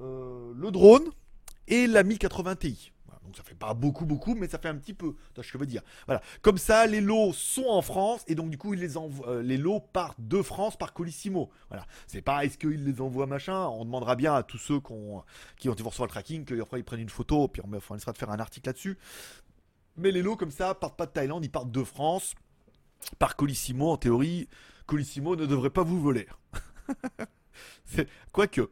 euh, 0.00 0.52
le 0.54 0.70
drone 0.70 1.04
et 1.66 1.86
la 1.86 2.02
1080 2.02 2.56
Ti. 2.56 2.92
donc 3.24 3.36
ça 3.36 3.42
fait 3.42 3.54
pas 3.54 3.74
beaucoup 3.74 4.06
beaucoup, 4.06 4.34
mais 4.34 4.48
ça 4.48 4.58
fait 4.58 4.68
un 4.68 4.76
petit 4.76 4.94
peu. 4.94 5.14
ce 5.36 5.40
que 5.40 5.46
je 5.46 5.58
veux 5.58 5.66
dire. 5.66 5.82
Voilà. 6.06 6.22
Comme 6.40 6.58
ça, 6.58 6.86
les 6.86 7.00
lots 7.00 7.32
sont 7.32 7.66
en 7.66 7.82
France 7.82 8.24
et 8.26 8.34
donc 8.34 8.50
du 8.50 8.58
coup 8.58 8.74
ils 8.74 8.80
les 8.80 8.96
envoient. 8.96 9.42
les 9.42 9.56
lots 9.56 9.80
partent 9.80 10.20
de 10.20 10.40
France 10.40 10.76
par 10.76 10.92
Colissimo. 10.92 11.50
Voilà. 11.68 11.86
C'est 12.06 12.22
pas 12.22 12.44
est-ce 12.44 12.56
qu'ils 12.56 12.84
les 12.84 13.00
envoient 13.00 13.26
machin? 13.26 13.66
On 13.68 13.84
demandera 13.84 14.16
bien 14.16 14.34
à 14.34 14.42
tous 14.42 14.58
ceux 14.58 14.80
qui 14.80 14.92
ont 14.92 15.18
ont 15.18 15.24
recevoir 15.64 16.06
le 16.06 16.08
tracking 16.08 16.44
qu'ils 16.44 16.84
prennent 16.84 17.00
une 17.00 17.08
photo 17.08 17.48
puis 17.48 17.62
on, 17.64 17.70
on 17.70 17.96
essaiera 17.96 18.12
de 18.12 18.18
faire 18.18 18.30
un 18.30 18.40
article 18.40 18.68
là-dessus. 18.68 18.98
Mais 19.98 20.12
les 20.12 20.22
lots 20.22 20.36
comme 20.36 20.50
ça 20.50 20.74
partent 20.74 20.96
pas 20.96 21.06
de 21.06 21.12
Thaïlande, 21.12 21.44
ils 21.44 21.50
partent 21.50 21.72
de 21.72 21.84
France. 21.84 22.34
Par 23.18 23.36
Colissimo, 23.36 23.90
en 23.90 23.96
théorie, 23.96 24.48
Colissimo 24.86 25.36
ne 25.36 25.46
devrait 25.46 25.70
pas 25.70 25.82
vous 25.82 26.00
voler. 26.00 26.26
Quoique. 28.32 28.70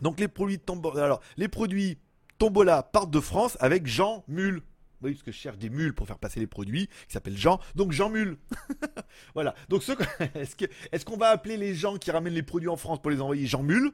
Donc 0.00 0.18
les 0.18 0.28
produits 0.28 0.58
Tombola, 0.58 1.20
les 1.36 1.48
produits 1.48 1.98
Tombola 2.38 2.82
partent 2.82 3.10
de 3.10 3.20
France 3.20 3.56
avec 3.60 3.86
Jean 3.86 4.24
Mule. 4.28 4.62
Oui, 5.02 5.12
parce 5.12 5.22
que 5.22 5.32
je 5.32 5.36
cherche 5.36 5.58
des 5.58 5.70
mules 5.70 5.94
pour 5.94 6.06
faire 6.06 6.18
passer 6.18 6.40
les 6.40 6.46
produits, 6.46 6.86
qui 7.06 7.12
s'appellent 7.12 7.36
Jean. 7.36 7.60
Donc 7.74 7.92
Jean 7.92 8.08
Mule. 8.08 8.38
voilà. 9.34 9.54
Donc 9.68 9.82
est-ce 10.34 11.04
qu'on 11.04 11.16
va 11.16 11.28
appeler 11.28 11.56
les 11.56 11.74
gens 11.74 11.96
qui 11.96 12.10
ramènent 12.10 12.34
les 12.34 12.42
produits 12.42 12.68
en 12.68 12.76
France 12.76 13.02
pour 13.02 13.10
les 13.10 13.20
envoyer 13.20 13.46
Jean 13.46 13.62
Mule 13.62 13.92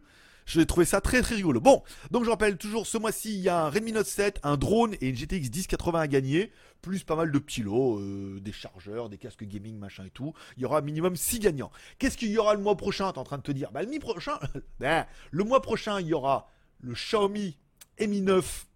j'ai 0.50 0.66
trouvé 0.66 0.84
ça 0.84 1.00
très 1.00 1.22
très 1.22 1.36
rigolo. 1.36 1.60
Bon, 1.60 1.82
donc 2.10 2.24
je 2.24 2.30
rappelle 2.30 2.56
toujours, 2.56 2.86
ce 2.86 2.98
mois-ci, 2.98 3.34
il 3.34 3.40
y 3.40 3.48
a 3.48 3.66
un 3.66 3.70
Redmi 3.70 3.92
Note 3.92 4.06
7, 4.06 4.40
un 4.42 4.56
drone 4.56 4.94
et 5.00 5.08
une 5.08 5.16
GTX 5.16 5.50
1080 5.50 6.00
à 6.00 6.08
gagner, 6.08 6.50
plus 6.82 7.04
pas 7.04 7.14
mal 7.14 7.30
de 7.30 7.38
petits 7.38 7.62
lots, 7.62 7.98
euh, 7.98 8.40
des 8.40 8.52
chargeurs, 8.52 9.08
des 9.08 9.18
casques 9.18 9.44
gaming, 9.44 9.78
machin 9.78 10.04
et 10.04 10.10
tout. 10.10 10.34
Il 10.56 10.62
y 10.62 10.66
aura 10.66 10.80
minimum 10.80 11.14
6 11.14 11.38
gagnants. 11.38 11.70
Qu'est-ce 11.98 12.16
qu'il 12.16 12.30
y 12.30 12.38
aura 12.38 12.54
le 12.54 12.60
mois 12.60 12.76
prochain? 12.76 13.12
T'es 13.12 13.18
en 13.18 13.24
train 13.24 13.38
de 13.38 13.42
te 13.42 13.52
dire 13.52 13.70
Bah 13.70 13.82
le 13.82 13.88
mois 13.88 14.00
prochain, 14.00 14.38
ben, 14.80 15.06
le 15.30 15.44
mois 15.44 15.62
prochain, 15.62 16.00
il 16.00 16.08
y 16.08 16.14
aura 16.14 16.48
le 16.80 16.94
Xiaomi 16.94 17.56
Mi 18.00 18.20
9 18.20 18.66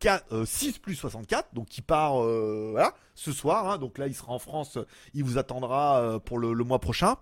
4, 0.00 0.46
6 0.46 0.78
plus 0.78 0.94
64, 0.94 1.54
donc 1.54 1.66
qui 1.66 1.82
part 1.82 2.24
euh, 2.24 2.82
ce 3.14 3.32
soir. 3.32 3.70
Hein. 3.70 3.78
donc 3.78 3.98
là, 3.98 4.06
il 4.06 4.14
sera 4.14 4.32
en 4.32 4.38
France, 4.38 4.78
il 5.12 5.22
vous 5.24 5.36
attendra 5.36 6.00
euh, 6.00 6.18
pour 6.18 6.38
le 6.38 6.64
mois 6.64 6.78
prochain. 6.78 7.16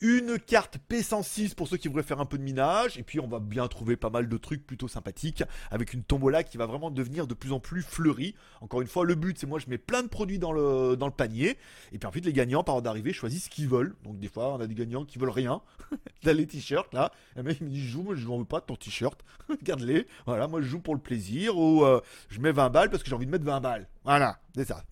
Une 0.00 0.38
carte 0.38 0.78
P106 0.90 1.54
pour 1.54 1.68
ceux 1.68 1.76
qui 1.76 1.88
voudraient 1.88 2.02
faire 2.02 2.20
un 2.20 2.26
peu 2.26 2.38
de 2.38 2.42
minage, 2.42 2.98
et 2.98 3.02
puis 3.02 3.20
on 3.20 3.26
va 3.26 3.38
bien 3.38 3.66
trouver 3.68 3.96
pas 3.96 4.10
mal 4.10 4.28
de 4.28 4.36
trucs 4.36 4.66
plutôt 4.66 4.88
sympathiques, 4.88 5.42
avec 5.70 5.92
une 5.92 6.02
tombola 6.02 6.42
qui 6.42 6.56
va 6.56 6.66
vraiment 6.66 6.90
devenir 6.90 7.26
de 7.26 7.34
plus 7.34 7.52
en 7.52 7.60
plus 7.60 7.82
fleurie. 7.82 8.34
Encore 8.60 8.80
une 8.80 8.88
fois, 8.88 9.04
le 9.04 9.14
but 9.14 9.38
c'est 9.38 9.46
moi 9.46 9.58
je 9.58 9.68
mets 9.68 9.78
plein 9.78 10.02
de 10.02 10.08
produits 10.08 10.38
dans 10.38 10.52
le, 10.52 10.96
dans 10.96 11.06
le 11.06 11.12
panier, 11.12 11.56
et 11.92 11.98
puis 11.98 12.06
ensuite 12.06 12.26
les 12.26 12.32
gagnants 12.32 12.64
par 12.64 12.76
ordre 12.76 12.84
d'arrivée 12.84 13.12
choisissent 13.12 13.44
ce 13.44 13.50
qu'ils 13.50 13.68
veulent. 13.68 13.94
Donc 14.04 14.18
des 14.18 14.28
fois 14.28 14.54
on 14.54 14.60
a 14.60 14.66
des 14.66 14.74
gagnants 14.74 15.04
qui 15.04 15.18
veulent 15.18 15.30
rien, 15.30 15.60
là 16.24 16.32
les 16.32 16.46
t-shirts 16.46 16.92
là, 16.92 17.12
et 17.36 17.42
mec 17.42 17.58
il 17.60 17.66
me 17.66 17.70
dit 17.70 17.80
je 17.80 17.90
joue, 17.90 18.02
moi 18.02 18.14
je 18.14 18.26
n'en 18.26 18.38
veux 18.38 18.44
pas 18.44 18.60
de 18.60 18.66
ton 18.66 18.76
t-shirt, 18.76 19.24
garde-les, 19.62 20.06
voilà, 20.26 20.48
moi 20.48 20.60
je 20.60 20.66
joue 20.66 20.80
pour 20.80 20.94
le 20.94 21.00
plaisir, 21.00 21.56
ou 21.56 21.84
euh, 21.84 22.00
je 22.28 22.40
mets 22.40 22.52
20 22.52 22.70
balles 22.70 22.90
parce 22.90 23.02
que 23.02 23.08
j'ai 23.08 23.14
envie 23.14 23.26
de 23.26 23.30
mettre 23.30 23.44
20 23.44 23.60
balles. 23.60 23.88
Voilà, 24.04 24.38
c'est 24.54 24.68
ça. 24.68 24.84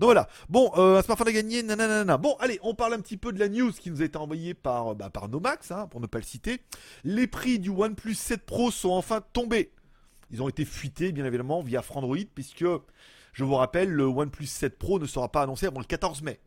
Donc 0.00 0.08
voilà. 0.08 0.28
Bon, 0.48 0.70
euh, 0.76 0.98
un 0.98 1.02
smartphone 1.02 1.28
à 1.28 1.32
gagner, 1.32 1.62
nanana. 1.62 2.16
Bon, 2.16 2.36
allez, 2.40 2.58
on 2.62 2.74
parle 2.74 2.94
un 2.94 3.00
petit 3.00 3.16
peu 3.16 3.32
de 3.32 3.38
la 3.38 3.48
news 3.48 3.72
qui 3.72 3.90
nous 3.90 4.02
a 4.02 4.04
été 4.04 4.16
envoyée 4.16 4.54
par, 4.54 4.92
euh, 4.92 4.94
bah, 4.94 5.10
par 5.10 5.28
Nomax, 5.28 5.70
hein, 5.70 5.86
pour 5.88 6.00
ne 6.00 6.06
pas 6.06 6.18
le 6.18 6.24
citer. 6.24 6.60
Les 7.04 7.26
prix 7.26 7.58
du 7.58 7.70
OnePlus 7.70 8.14
7 8.14 8.44
Pro 8.44 8.70
sont 8.70 8.90
enfin 8.90 9.22
tombés. 9.32 9.72
Ils 10.30 10.42
ont 10.42 10.48
été 10.48 10.64
fuités, 10.64 11.12
bien 11.12 11.24
évidemment, 11.24 11.62
via 11.62 11.82
Frandroid, 11.82 12.18
puisque, 12.34 12.64
je 13.32 13.44
vous 13.44 13.54
rappelle, 13.54 13.90
le 13.90 14.04
OnePlus 14.04 14.46
7 14.46 14.78
Pro 14.78 14.98
ne 14.98 15.06
sera 15.06 15.30
pas 15.30 15.42
annoncé 15.42 15.66
avant 15.66 15.80
le 15.80 15.86
14 15.86 16.22
mai. 16.22 16.40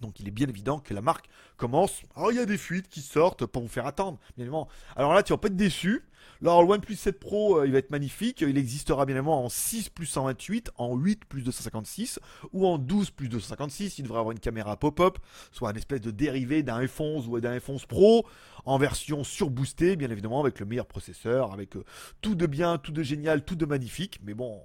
Donc 0.00 0.20
il 0.20 0.28
est 0.28 0.32
bien 0.32 0.48
évident 0.48 0.78
que 0.78 0.94
la 0.94 1.00
marque 1.00 1.28
commence. 1.56 2.02
Alors 2.14 2.32
il 2.32 2.36
y 2.36 2.40
a 2.40 2.46
des 2.46 2.58
fuites 2.58 2.88
qui 2.88 3.00
sortent 3.00 3.46
pour 3.46 3.62
vous 3.62 3.68
faire 3.68 3.86
attendre, 3.86 4.18
bien 4.36 4.44
évidemment. 4.44 4.68
Alors 4.94 5.14
là, 5.14 5.22
tu 5.22 5.32
vas 5.32 5.38
pas 5.38 5.48
être 5.48 5.56
déçu. 5.56 6.04
Alors 6.42 6.62
le 6.62 6.70
OnePlus 6.70 6.96
7 6.96 7.18
Pro, 7.18 7.58
euh, 7.58 7.66
il 7.66 7.72
va 7.72 7.78
être 7.78 7.90
magnifique. 7.90 8.42
Il 8.42 8.58
existera 8.58 9.06
bien 9.06 9.14
évidemment 9.14 9.44
en 9.44 9.48
6 9.48 9.88
plus 9.90 10.06
128, 10.06 10.70
en 10.76 10.96
8 10.96 11.24
plus 11.24 11.42
256 11.42 12.20
ou 12.52 12.66
en 12.66 12.78
12 12.78 13.10
plus 13.10 13.28
256. 13.28 13.98
Il 13.98 14.02
devrait 14.02 14.18
avoir 14.18 14.32
une 14.32 14.40
caméra 14.40 14.76
pop-up, 14.76 15.18
soit 15.52 15.70
un 15.70 15.74
espèce 15.74 16.00
de 16.00 16.10
dérivé 16.10 16.62
d'un 16.62 16.80
F11 16.82 17.26
ou 17.26 17.40
d'un 17.40 17.56
F11 17.56 17.86
Pro 17.86 18.26
en 18.64 18.78
version 18.78 19.24
surboostée, 19.24 19.96
bien 19.96 20.10
évidemment, 20.10 20.40
avec 20.40 20.58
le 20.60 20.66
meilleur 20.66 20.86
processeur, 20.86 21.52
avec 21.52 21.76
euh, 21.76 21.84
tout 22.20 22.34
de 22.34 22.46
bien, 22.46 22.78
tout 22.78 22.92
de 22.92 23.02
génial, 23.02 23.44
tout 23.44 23.56
de 23.56 23.64
magnifique. 23.64 24.20
Mais 24.24 24.34
bon, 24.34 24.60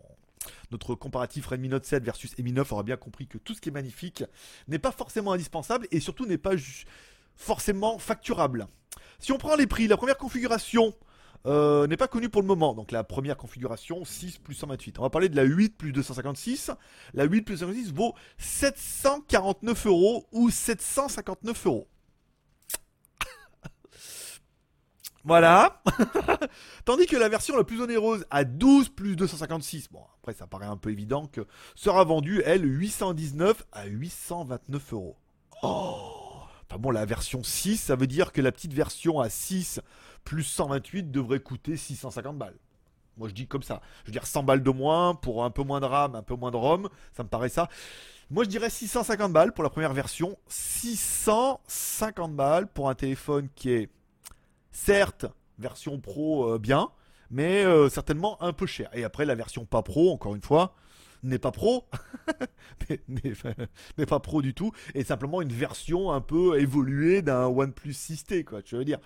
notre 0.71 0.95
comparatif 0.95 1.47
Redmi 1.47 1.69
Note 1.69 1.85
7 1.85 2.03
versus 2.03 2.37
Mi 2.37 2.51
9 2.51 2.71
aura 2.71 2.83
bien 2.83 2.97
compris 2.97 3.27
que 3.27 3.37
tout 3.37 3.53
ce 3.53 3.61
qui 3.61 3.69
est 3.69 3.73
magnifique 3.73 4.23
n'est 4.67 4.79
pas 4.79 4.91
forcément 4.91 5.33
indispensable 5.33 5.87
et 5.91 5.99
surtout 5.99 6.25
n'est 6.25 6.37
pas 6.37 6.55
forcément 7.35 7.99
facturable. 7.99 8.67
Si 9.19 9.31
on 9.31 9.37
prend 9.37 9.55
les 9.55 9.67
prix, 9.67 9.87
la 9.87 9.97
première 9.97 10.17
configuration 10.17 10.93
euh, 11.47 11.87
n'est 11.87 11.97
pas 11.97 12.07
connue 12.07 12.29
pour 12.29 12.41
le 12.41 12.47
moment. 12.47 12.73
Donc 12.73 12.91
la 12.91 13.03
première 13.03 13.37
configuration 13.37 14.03
6 14.05 14.39
plus 14.39 14.55
128. 14.55 14.99
On 14.99 15.03
va 15.03 15.09
parler 15.09 15.29
de 15.29 15.35
la 15.35 15.43
8 15.43 15.77
plus 15.77 15.91
256. 15.91 16.71
La 17.13 17.25
8 17.25 17.41
plus 17.41 17.59
256 17.59 17.93
vaut 17.93 18.13
749 18.37 19.85
euros 19.87 20.27
ou 20.31 20.49
759 20.49 21.65
euros. 21.65 21.87
Voilà. 25.23 25.81
Tandis 26.85 27.05
que 27.05 27.15
la 27.15 27.29
version 27.29 27.55
la 27.55 27.63
plus 27.63 27.81
onéreuse 27.81 28.25
à 28.31 28.43
12 28.43 28.89
plus 28.89 29.15
256, 29.15 29.89
bon 29.91 30.01
après 30.19 30.33
ça 30.33 30.47
paraît 30.47 30.65
un 30.65 30.77
peu 30.77 30.89
évident 30.89 31.27
que 31.27 31.45
sera 31.75 32.03
vendue 32.03 32.41
elle 32.45 32.65
819 32.65 33.63
à 33.71 33.85
829 33.85 34.93
euros. 34.93 35.17
Oh 35.61 36.43
Enfin 36.67 36.79
bon 36.79 36.89
la 36.89 37.05
version 37.05 37.43
6 37.43 37.77
ça 37.77 37.95
veut 37.95 38.07
dire 38.07 38.31
que 38.31 38.41
la 38.41 38.51
petite 38.51 38.73
version 38.73 39.19
à 39.19 39.29
6 39.29 39.81
plus 40.23 40.43
128 40.43 41.11
devrait 41.11 41.39
coûter 41.39 41.77
650 41.77 42.37
balles. 42.37 42.57
Moi 43.17 43.27
je 43.27 43.33
dis 43.33 43.45
comme 43.45 43.63
ça. 43.63 43.81
Je 44.03 44.07
veux 44.07 44.13
dire 44.13 44.25
100 44.25 44.43
balles 44.43 44.63
de 44.63 44.71
moins 44.71 45.13
pour 45.13 45.43
un 45.43 45.51
peu 45.51 45.63
moins 45.63 45.79
de 45.79 45.85
RAM, 45.85 46.15
un 46.15 46.23
peu 46.23 46.35
moins 46.35 46.49
de 46.49 46.57
ROM, 46.57 46.89
ça 47.15 47.23
me 47.23 47.29
paraît 47.29 47.49
ça. 47.49 47.69
Moi 48.31 48.43
je 48.43 48.49
dirais 48.49 48.71
650 48.71 49.31
balles 49.31 49.53
pour 49.53 49.63
la 49.63 49.69
première 49.69 49.93
version, 49.93 50.37
650 50.47 52.35
balles 52.35 52.67
pour 52.67 52.89
un 52.89 52.95
téléphone 52.95 53.49
qui 53.53 53.71
est 53.71 53.89
Certes, 54.71 55.25
version 55.59 55.99
pro 55.99 56.53
euh, 56.53 56.59
bien, 56.59 56.89
mais 57.29 57.63
euh, 57.63 57.89
certainement 57.89 58.41
un 58.41 58.53
peu 58.53 58.65
cher. 58.65 58.89
Et 58.93 59.03
après, 59.03 59.25
la 59.25 59.35
version 59.35 59.65
pas 59.65 59.81
pro, 59.81 60.11
encore 60.11 60.35
une 60.35 60.41
fois, 60.41 60.75
n'est 61.23 61.39
pas 61.39 61.51
pro, 61.51 61.87
n'est 63.97 64.05
pas 64.05 64.19
pro 64.19 64.41
du 64.41 64.53
tout, 64.53 64.71
et 64.95 65.03
simplement 65.03 65.41
une 65.41 65.51
version 65.51 66.11
un 66.11 66.21
peu 66.21 66.59
évoluée 66.59 67.21
d'un 67.21 67.45
OnePlus 67.45 67.91
6T, 67.91 68.43
quoi, 68.43 68.61
tu 68.61 68.75
veux 68.75 68.85
dire. 68.85 68.99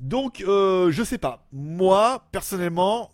Donc, 0.00 0.42
euh, 0.46 0.90
je 0.90 1.02
sais 1.02 1.18
pas. 1.18 1.46
Moi, 1.52 2.26
personnellement, 2.32 3.10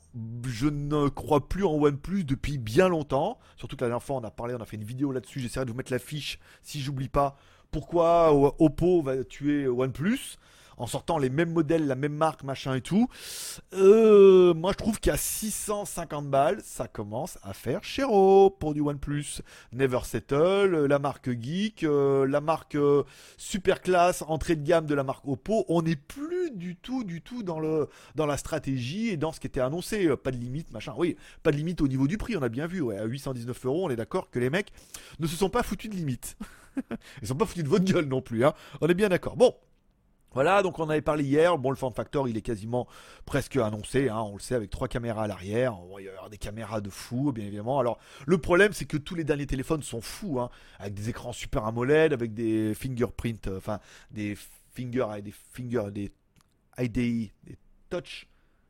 je 0.46 0.68
ne 0.68 1.08
crois 1.08 1.48
plus 1.48 1.64
en 1.64 1.74
OnePlus 1.74 2.24
depuis 2.24 2.58
bien 2.58 2.88
longtemps. 2.88 3.38
Surtout 3.56 3.76
que 3.76 3.84
la 3.84 3.88
dernière 3.88 4.02
fois, 4.02 4.16
on 4.16 4.24
a 4.24 4.30
parlé, 4.30 4.54
on 4.54 4.60
a 4.60 4.66
fait 4.66 4.76
une 4.76 4.84
vidéo 4.84 5.12
là-dessus. 5.12 5.40
J'essaierai 5.40 5.66
de 5.66 5.70
vous 5.70 5.76
mettre 5.76 5.92
la 5.92 5.98
fiche 5.98 6.38
si 6.62 6.80
j'oublie 6.80 7.08
pas. 7.08 7.36
Pourquoi 7.70 8.32
Oppo 8.60 9.02
va 9.02 9.24
tuer 9.24 9.66
OnePlus? 9.66 10.38
En 10.82 10.86
sortant 10.86 11.16
les 11.16 11.30
mêmes 11.30 11.52
modèles, 11.52 11.86
la 11.86 11.94
même 11.94 12.14
marque, 12.14 12.42
machin 12.42 12.74
et 12.74 12.80
tout. 12.80 13.08
Euh, 13.72 14.52
moi, 14.52 14.72
je 14.72 14.78
trouve 14.78 14.98
qu'à 14.98 15.16
650 15.16 16.28
balles, 16.28 16.60
ça 16.64 16.88
commence 16.88 17.38
à 17.44 17.52
faire 17.52 17.84
chéro 17.84 18.50
pour 18.50 18.74
du 18.74 18.80
OnePlus. 18.80 19.42
Never 19.72 20.00
Settle, 20.02 20.34
euh, 20.74 20.88
la 20.88 20.98
marque 20.98 21.30
Geek, 21.40 21.84
euh, 21.84 22.26
la 22.26 22.40
marque 22.40 22.76
super 23.36 23.80
classe, 23.80 24.24
entrée 24.26 24.56
de 24.56 24.66
gamme 24.66 24.86
de 24.86 24.94
la 24.96 25.04
marque 25.04 25.26
Oppo. 25.28 25.64
On 25.68 25.82
n'est 25.82 25.94
plus 25.94 26.50
du 26.50 26.74
tout, 26.74 27.04
du 27.04 27.22
tout 27.22 27.44
dans, 27.44 27.60
la 27.60 28.36
stratégie 28.36 29.10
et 29.10 29.16
dans 29.16 29.30
ce 29.30 29.38
qui 29.38 29.46
était 29.46 29.60
annoncé. 29.60 30.08
Pas 30.16 30.32
de 30.32 30.36
limite, 30.36 30.72
machin. 30.72 30.94
Oui, 30.96 31.16
pas 31.44 31.52
de 31.52 31.56
limite 31.56 31.80
au 31.80 31.86
niveau 31.86 32.08
du 32.08 32.18
prix, 32.18 32.36
on 32.36 32.42
a 32.42 32.48
bien 32.48 32.66
vu. 32.66 32.92
À 32.92 33.04
819 33.04 33.66
euros, 33.66 33.86
on 33.86 33.90
est 33.90 33.96
d'accord 33.96 34.30
que 34.30 34.40
les 34.40 34.50
mecs 34.50 34.72
ne 35.20 35.28
se 35.28 35.36
sont 35.36 35.48
pas 35.48 35.62
foutus 35.62 35.88
de 35.88 35.94
limite. 35.94 36.36
Ils 37.22 37.28
sont 37.28 37.36
pas 37.36 37.46
foutus 37.46 37.62
de 37.62 37.68
votre 37.68 37.84
gueule 37.84 38.06
non 38.06 38.20
plus, 38.20 38.44
hein. 38.44 38.52
On 38.80 38.88
est 38.88 38.94
bien 38.94 39.10
d'accord. 39.10 39.36
Bon, 39.36 39.54
voilà, 40.34 40.62
donc 40.62 40.78
on 40.78 40.88
avait 40.88 41.02
parlé 41.02 41.24
hier. 41.24 41.58
Bon, 41.58 41.70
le 41.70 41.76
form 41.76 41.92
factor, 41.92 42.28
il 42.28 42.36
est 42.36 42.42
quasiment 42.42 42.86
presque 43.26 43.56
annoncé. 43.56 44.08
Hein, 44.08 44.20
on 44.20 44.34
le 44.34 44.40
sait, 44.40 44.54
avec 44.54 44.70
trois 44.70 44.88
caméras 44.88 45.24
à 45.24 45.26
l'arrière. 45.26 45.74
Va 45.92 46.00
y 46.00 46.08
avoir 46.08 46.30
des 46.30 46.38
caméras 46.38 46.80
de 46.80 46.90
fou, 46.90 47.32
bien 47.32 47.44
évidemment. 47.44 47.78
Alors, 47.78 47.98
le 48.26 48.38
problème, 48.38 48.72
c'est 48.72 48.86
que 48.86 48.96
tous 48.96 49.14
les 49.14 49.24
derniers 49.24 49.46
téléphones 49.46 49.82
sont 49.82 50.00
fous, 50.00 50.40
hein, 50.40 50.50
avec 50.78 50.94
des 50.94 51.08
écrans 51.08 51.32
super 51.32 51.66
AMOLED, 51.66 52.12
avec 52.12 52.34
des 52.34 52.74
fingerprint, 52.74 53.48
euh, 53.48 53.58
enfin, 53.58 53.80
des 54.10 54.36
finger, 54.74 55.06
des 55.22 55.34
finger, 55.52 55.90
des 55.90 56.12
IDI, 56.78 57.32
des 57.44 57.58
touch, 57.90 58.26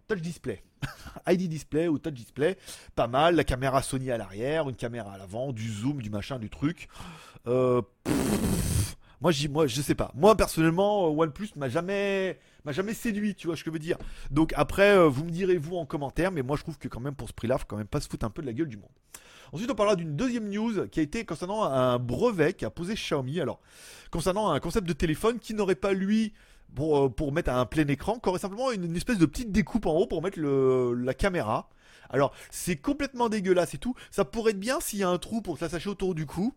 touch 0.08 0.20
display. 0.20 0.62
ID 1.28 1.48
display 1.48 1.88
ou 1.88 1.98
touch 1.98 2.14
display, 2.14 2.56
pas 2.94 3.06
mal. 3.06 3.36
La 3.36 3.44
caméra 3.44 3.82
Sony 3.82 4.10
à 4.10 4.18
l'arrière, 4.18 4.68
une 4.68 4.76
caméra 4.76 5.12
à 5.12 5.18
l'avant, 5.18 5.52
du 5.52 5.70
zoom, 5.70 6.02
du 6.02 6.10
machin, 6.10 6.38
du 6.38 6.50
truc. 6.50 6.88
Euh, 7.46 7.82
moi, 9.22 9.30
moi, 9.50 9.66
je 9.68 9.80
sais 9.80 9.94
pas. 9.94 10.10
Moi, 10.14 10.36
personnellement, 10.36 11.06
euh, 11.06 11.22
OnePlus 11.22 11.50
m'a 11.54 11.68
jamais, 11.68 12.40
m'a 12.64 12.72
jamais 12.72 12.92
séduit, 12.92 13.36
tu 13.36 13.46
vois 13.46 13.56
ce 13.56 13.62
que 13.62 13.70
je 13.70 13.72
veux 13.72 13.78
dire. 13.78 13.96
Donc 14.32 14.52
après, 14.56 14.96
euh, 14.96 15.08
vous 15.08 15.24
me 15.24 15.30
direz 15.30 15.56
vous 15.58 15.76
en 15.76 15.86
commentaire, 15.86 16.32
mais 16.32 16.42
moi, 16.42 16.56
je 16.56 16.62
trouve 16.62 16.76
que 16.76 16.88
quand 16.88 16.98
même 16.98 17.14
pour 17.14 17.28
ce 17.28 17.32
prix-là, 17.32 17.56
faut 17.56 17.66
quand 17.68 17.76
même 17.76 17.86
pas 17.86 18.00
se 18.00 18.08
foutre 18.08 18.26
un 18.26 18.30
peu 18.30 18.42
de 18.42 18.48
la 18.48 18.52
gueule 18.52 18.68
du 18.68 18.76
monde. 18.76 18.90
Ensuite, 19.52 19.70
on 19.70 19.74
parlera 19.76 19.94
d'une 19.94 20.16
deuxième 20.16 20.48
news 20.48 20.88
qui 20.88 20.98
a 20.98 21.02
été 21.04 21.24
concernant 21.24 21.62
un 21.62 21.98
brevet 21.98 22.54
qu'a 22.54 22.70
posé 22.70 22.94
Xiaomi. 22.94 23.38
Alors, 23.38 23.60
concernant 24.10 24.50
un 24.50 24.58
concept 24.58 24.88
de 24.88 24.92
téléphone 24.92 25.38
qui 25.38 25.54
n'aurait 25.54 25.76
pas 25.76 25.92
lui 25.92 26.32
pour, 26.74 26.98
euh, 26.98 27.30
mettre 27.30 27.52
un 27.52 27.66
plein 27.66 27.86
écran, 27.86 28.18
qui 28.18 28.28
aurait 28.28 28.40
simplement 28.40 28.72
une, 28.72 28.96
espèce 28.96 29.18
de 29.18 29.26
petite 29.26 29.52
découpe 29.52 29.86
en 29.86 29.92
haut 29.92 30.06
pour 30.06 30.22
mettre 30.22 30.40
le, 30.40 30.94
la 30.94 31.14
caméra. 31.14 31.68
Alors, 32.10 32.32
c'est 32.50 32.76
complètement 32.76 33.28
dégueulasse 33.28 33.74
et 33.74 33.78
tout. 33.78 33.94
Ça 34.10 34.24
pourrait 34.24 34.50
être 34.50 34.60
bien 34.60 34.80
s'il 34.80 34.98
y 34.98 35.02
a 35.04 35.08
un 35.08 35.18
trou 35.18 35.42
pour 35.42 35.54
que 35.54 35.60
ça 35.60 35.68
s'attacher 35.68 35.90
autour 35.90 36.14
du 36.14 36.26
cou. 36.26 36.54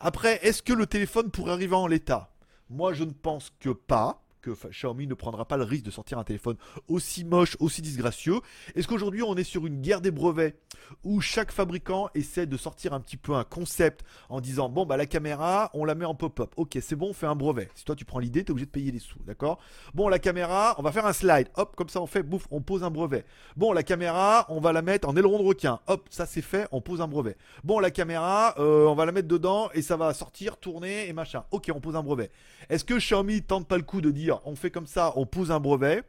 Après, 0.00 0.38
est-ce 0.46 0.62
que 0.62 0.72
le 0.72 0.86
téléphone 0.86 1.30
pourrait 1.30 1.52
arriver 1.52 1.76
en 1.76 1.86
l'état? 1.86 2.30
Moi, 2.70 2.92
je 2.92 3.04
ne 3.04 3.12
pense 3.12 3.52
que 3.60 3.70
pas 3.70 4.22
que 4.42 4.50
Xiaomi 4.68 5.06
ne 5.06 5.14
prendra 5.14 5.44
pas 5.44 5.56
le 5.56 5.62
risque 5.62 5.84
de 5.84 5.90
sortir 5.90 6.18
un 6.18 6.24
téléphone 6.24 6.56
aussi 6.88 7.24
moche, 7.24 7.56
aussi 7.60 7.80
disgracieux 7.80 8.40
Est-ce 8.74 8.88
qu'aujourd'hui 8.88 9.22
on 9.22 9.36
est 9.36 9.44
sur 9.44 9.66
une 9.66 9.80
guerre 9.80 10.00
des 10.00 10.10
brevets 10.10 10.56
où 11.04 11.20
chaque 11.20 11.52
fabricant 11.52 12.10
essaie 12.14 12.46
de 12.46 12.56
sortir 12.56 12.92
un 12.92 13.00
petit 13.00 13.16
peu 13.16 13.34
un 13.34 13.44
concept 13.44 14.04
en 14.28 14.40
disant 14.40 14.68
bon 14.68 14.84
bah 14.84 14.96
la 14.96 15.06
caméra 15.06 15.70
on 15.74 15.84
la 15.84 15.94
met 15.94 16.04
en 16.04 16.14
pop-up, 16.14 16.52
ok 16.56 16.76
c'est 16.82 16.96
bon 16.96 17.10
on 17.10 17.12
fait 17.12 17.26
un 17.26 17.36
brevet. 17.36 17.70
Si 17.74 17.84
toi 17.84 17.94
tu 17.94 18.04
prends 18.04 18.18
l'idée 18.18 18.44
t'es 18.44 18.50
obligé 18.50 18.66
de 18.66 18.70
payer 18.70 18.90
les 18.90 18.98
sous, 18.98 19.20
d'accord? 19.24 19.58
Bon 19.94 20.08
la 20.08 20.18
caméra 20.18 20.74
on 20.78 20.82
va 20.82 20.90
faire 20.90 21.06
un 21.06 21.12
slide, 21.12 21.48
hop 21.54 21.76
comme 21.76 21.88
ça 21.88 22.02
on 22.02 22.06
fait 22.06 22.24
bouffe 22.24 22.48
on 22.50 22.60
pose 22.60 22.82
un 22.82 22.90
brevet. 22.90 23.24
Bon 23.56 23.72
la 23.72 23.84
caméra 23.84 24.46
on 24.48 24.60
va 24.60 24.72
la 24.72 24.82
mettre 24.82 25.08
en 25.08 25.16
aileron 25.16 25.38
de 25.38 25.46
requin, 25.46 25.78
hop 25.86 26.08
ça 26.10 26.26
c'est 26.26 26.42
fait 26.42 26.66
on 26.72 26.80
pose 26.80 27.00
un 27.00 27.08
brevet. 27.08 27.36
Bon 27.62 27.78
la 27.78 27.92
caméra 27.92 28.54
euh, 28.58 28.86
on 28.86 28.94
va 28.94 29.06
la 29.06 29.12
mettre 29.12 29.28
dedans 29.28 29.70
et 29.72 29.82
ça 29.82 29.96
va 29.96 30.12
sortir, 30.14 30.56
tourner 30.56 31.08
et 31.08 31.12
machin, 31.12 31.44
ok 31.52 31.70
on 31.72 31.80
pose 31.80 31.94
un 31.94 32.02
brevet. 32.02 32.30
Est-ce 32.68 32.84
que 32.84 32.94
Xiaomi 32.98 33.42
tente 33.42 33.68
pas 33.68 33.76
le 33.76 33.84
coup 33.84 34.00
de 34.00 34.10
dire 34.10 34.31
on 34.44 34.56
fait 34.56 34.70
comme 34.70 34.86
ça, 34.86 35.12
on 35.16 35.26
pose 35.26 35.50
un 35.50 35.60
brevet 35.60 36.02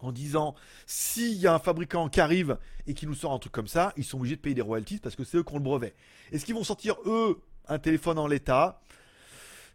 en 0.00 0.12
disant 0.12 0.54
s'il 0.86 1.34
y 1.34 1.46
a 1.46 1.54
un 1.54 1.58
fabricant 1.58 2.08
qui 2.08 2.20
arrive 2.20 2.58
et 2.86 2.94
qui 2.94 3.06
nous 3.06 3.14
sort 3.14 3.32
un 3.32 3.38
truc 3.38 3.52
comme 3.52 3.68
ça, 3.68 3.92
ils 3.96 4.04
sont 4.04 4.18
obligés 4.18 4.36
de 4.36 4.40
payer 4.40 4.54
des 4.54 4.62
royalties 4.62 4.98
parce 4.98 5.16
que 5.16 5.24
c'est 5.24 5.38
eux 5.38 5.42
qui 5.42 5.52
ont 5.52 5.58
le 5.58 5.62
brevet. 5.62 5.94
Est-ce 6.32 6.44
qu'ils 6.44 6.54
vont 6.54 6.64
sortir 6.64 6.96
eux 7.06 7.40
un 7.68 7.78
téléphone 7.78 8.18
en 8.18 8.26
l'état? 8.26 8.80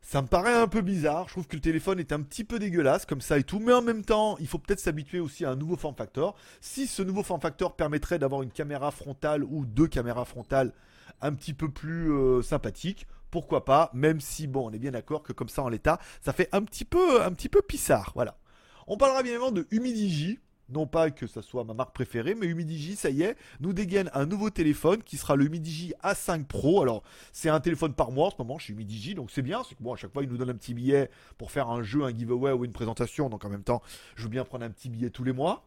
Ça 0.06 0.22
me 0.22 0.27
paraît 0.27 0.53
un 0.53 0.68
peu 0.68 0.82
bizarre. 0.82 1.27
Je 1.30 1.34
trouve 1.34 1.48
que 1.48 1.56
le 1.56 1.62
téléphone 1.62 1.98
est 1.98 2.12
un 2.12 2.22
petit 2.22 2.44
peu 2.44 2.60
dégueulasse 2.60 3.06
comme 3.06 3.22
ça 3.22 3.38
et 3.39 3.44
tout. 3.44 3.60
Mais 3.60 3.72
en 3.72 3.82
même 3.82 4.03
temps, 4.03 4.38
il 4.39 4.48
faut 4.48 4.60
peut-être 4.60 4.82
s'habituer 4.82 5.22
aussi 5.22 5.46
à 5.46 5.51
un 5.51 5.56
nouveau 5.56 5.77
form 5.77 5.96
factor. 5.96 6.36
Si 6.60 6.88
ce 6.88 7.01
nouveau 7.01 7.24
form 7.24 7.39
factor 7.39 7.77
permettrait 7.77 8.20
d'avoir 8.20 8.44
une 8.44 8.51
caméra 8.51 8.92
frontale 8.92 9.46
ou 9.46 9.65
deux 9.65 9.88
caméras 9.88 10.25
frontales 10.25 10.74
un 11.22 11.34
petit 11.34 11.53
peu 11.53 11.70
plus 11.70 12.12
euh, 12.12 12.42
sympathiques, 12.42 13.08
pourquoi 13.34 13.66
pas, 13.66 13.90
même 13.94 14.22
si 14.22 14.46
bon, 14.46 14.70
on 14.70 14.72
est 14.72 14.78
bien 14.78 14.92
d'accord 14.92 15.24
que 15.24 15.34
comme 15.34 15.50
ça 15.50 15.63
en 15.63 15.68
l'état, 15.68 15.98
ça 16.22 16.34
fait 16.34 16.50
un 16.52 16.62
petit 16.62 16.86
peu, 16.86 17.24
un 17.24 17.32
petit 17.32 17.50
peu 17.50 17.63
pissard, 17.63 18.12
voilà. 18.13 18.38
On 18.86 18.96
parlera 18.96 19.24
bien 19.24 19.32
évidemment 19.32 19.52
de 19.52 19.66
Humidigi, 19.72 20.38
non 20.70 20.86
pas 20.86 21.10
que 21.10 21.25
ça 21.25 21.42
soit 21.42 21.63
ma 21.63 21.74
marque 21.74 21.96
préférée, 21.96 22.36
mais 22.36 22.46
Humidigi, 22.46 22.96
ça 22.96 23.10
y 23.10 23.24
est, 23.24 23.36
nous 23.60 23.74
dégaine 23.74 24.12
un 24.13 24.28
nouveau 24.28 24.52
téléphone 24.52 25.02
qui 25.02 25.18
sera 25.18 25.36
le 25.36 25.46
Humidigi 25.46 25.96
A5 26.04 26.46
Pro. 26.46 26.84
Alors, 26.84 27.02
c'est 27.32 27.50
un 27.50 27.60
téléphone 27.60 27.96
par 27.96 28.12
mois 28.12 28.28
en 28.28 28.30
ce 28.30 28.36
moment 28.38 28.60
chez 28.60 28.74
Humidigi, 28.74 29.16
donc 29.16 29.32
c'est 29.32 29.42
bien. 29.42 29.63
C'est 29.68 29.74
que 29.74 29.82
bon, 29.82 29.94
à 29.94 29.96
chaque 29.96 30.13
fois, 30.13 30.22
il 30.22 30.30
nous 30.30 30.38
donne 30.38 30.52
un 30.52 30.56
petit 30.56 30.75
billet 30.75 31.10
pour 31.40 31.50
faire 31.50 31.70
un 31.70 31.82
jeu, 31.82 32.04
un 32.04 32.16
giveaway 32.16 32.52
ou 32.52 32.66
une 32.66 32.72
présentation. 32.72 33.30
Donc 33.30 33.44
en 33.46 33.50
même 33.50 33.63
temps, 33.63 33.82
je 34.16 34.24
veux 34.24 34.30
bien 34.30 34.46
prendre 34.46 34.63
un 34.63 34.70
petit 34.70 34.90
billet 34.90 35.10
tous 35.10 35.24
les 35.24 35.34
mois. 35.34 35.66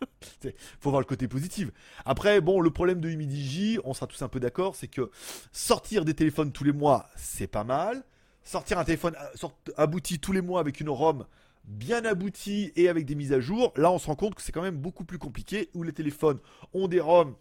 faut 0.80 0.90
voir 0.90 1.00
le 1.00 1.06
côté 1.06 1.28
positif. 1.28 1.70
Après, 2.04 2.40
bon, 2.40 2.60
le 2.60 2.70
problème 2.70 3.00
de 3.00 3.08
Humidigi, 3.08 3.78
on 3.84 3.94
sera 3.94 4.06
tous 4.06 4.22
un 4.22 4.28
peu 4.28 4.40
d'accord, 4.40 4.74
c'est 4.76 4.88
que 4.88 5.10
sortir 5.52 6.04
des 6.04 6.14
téléphones 6.14 6.52
tous 6.52 6.64
les 6.64 6.72
mois, 6.72 7.06
c'est 7.16 7.46
pas 7.46 7.64
mal. 7.64 8.04
Sortir 8.44 8.78
un 8.78 8.84
téléphone 8.84 9.14
euh, 9.44 9.48
abouti 9.76 10.20
tous 10.20 10.32
les 10.32 10.42
mois 10.42 10.60
avec 10.60 10.80
une 10.80 10.88
ROM 10.88 11.26
bien 11.64 12.04
aboutie 12.04 12.72
et 12.76 12.88
avec 12.88 13.04
des 13.06 13.14
mises 13.14 13.32
à 13.32 13.40
jour, 13.40 13.72
là 13.76 13.90
on 13.90 13.98
se 13.98 14.06
rend 14.06 14.14
compte 14.14 14.36
que 14.36 14.42
c'est 14.42 14.52
quand 14.52 14.62
même 14.62 14.76
beaucoup 14.76 15.04
plus 15.04 15.18
compliqué, 15.18 15.68
où 15.74 15.82
les 15.82 15.92
téléphones 15.92 16.38
ont 16.72 16.86
des 16.86 17.00
ROM 17.00 17.34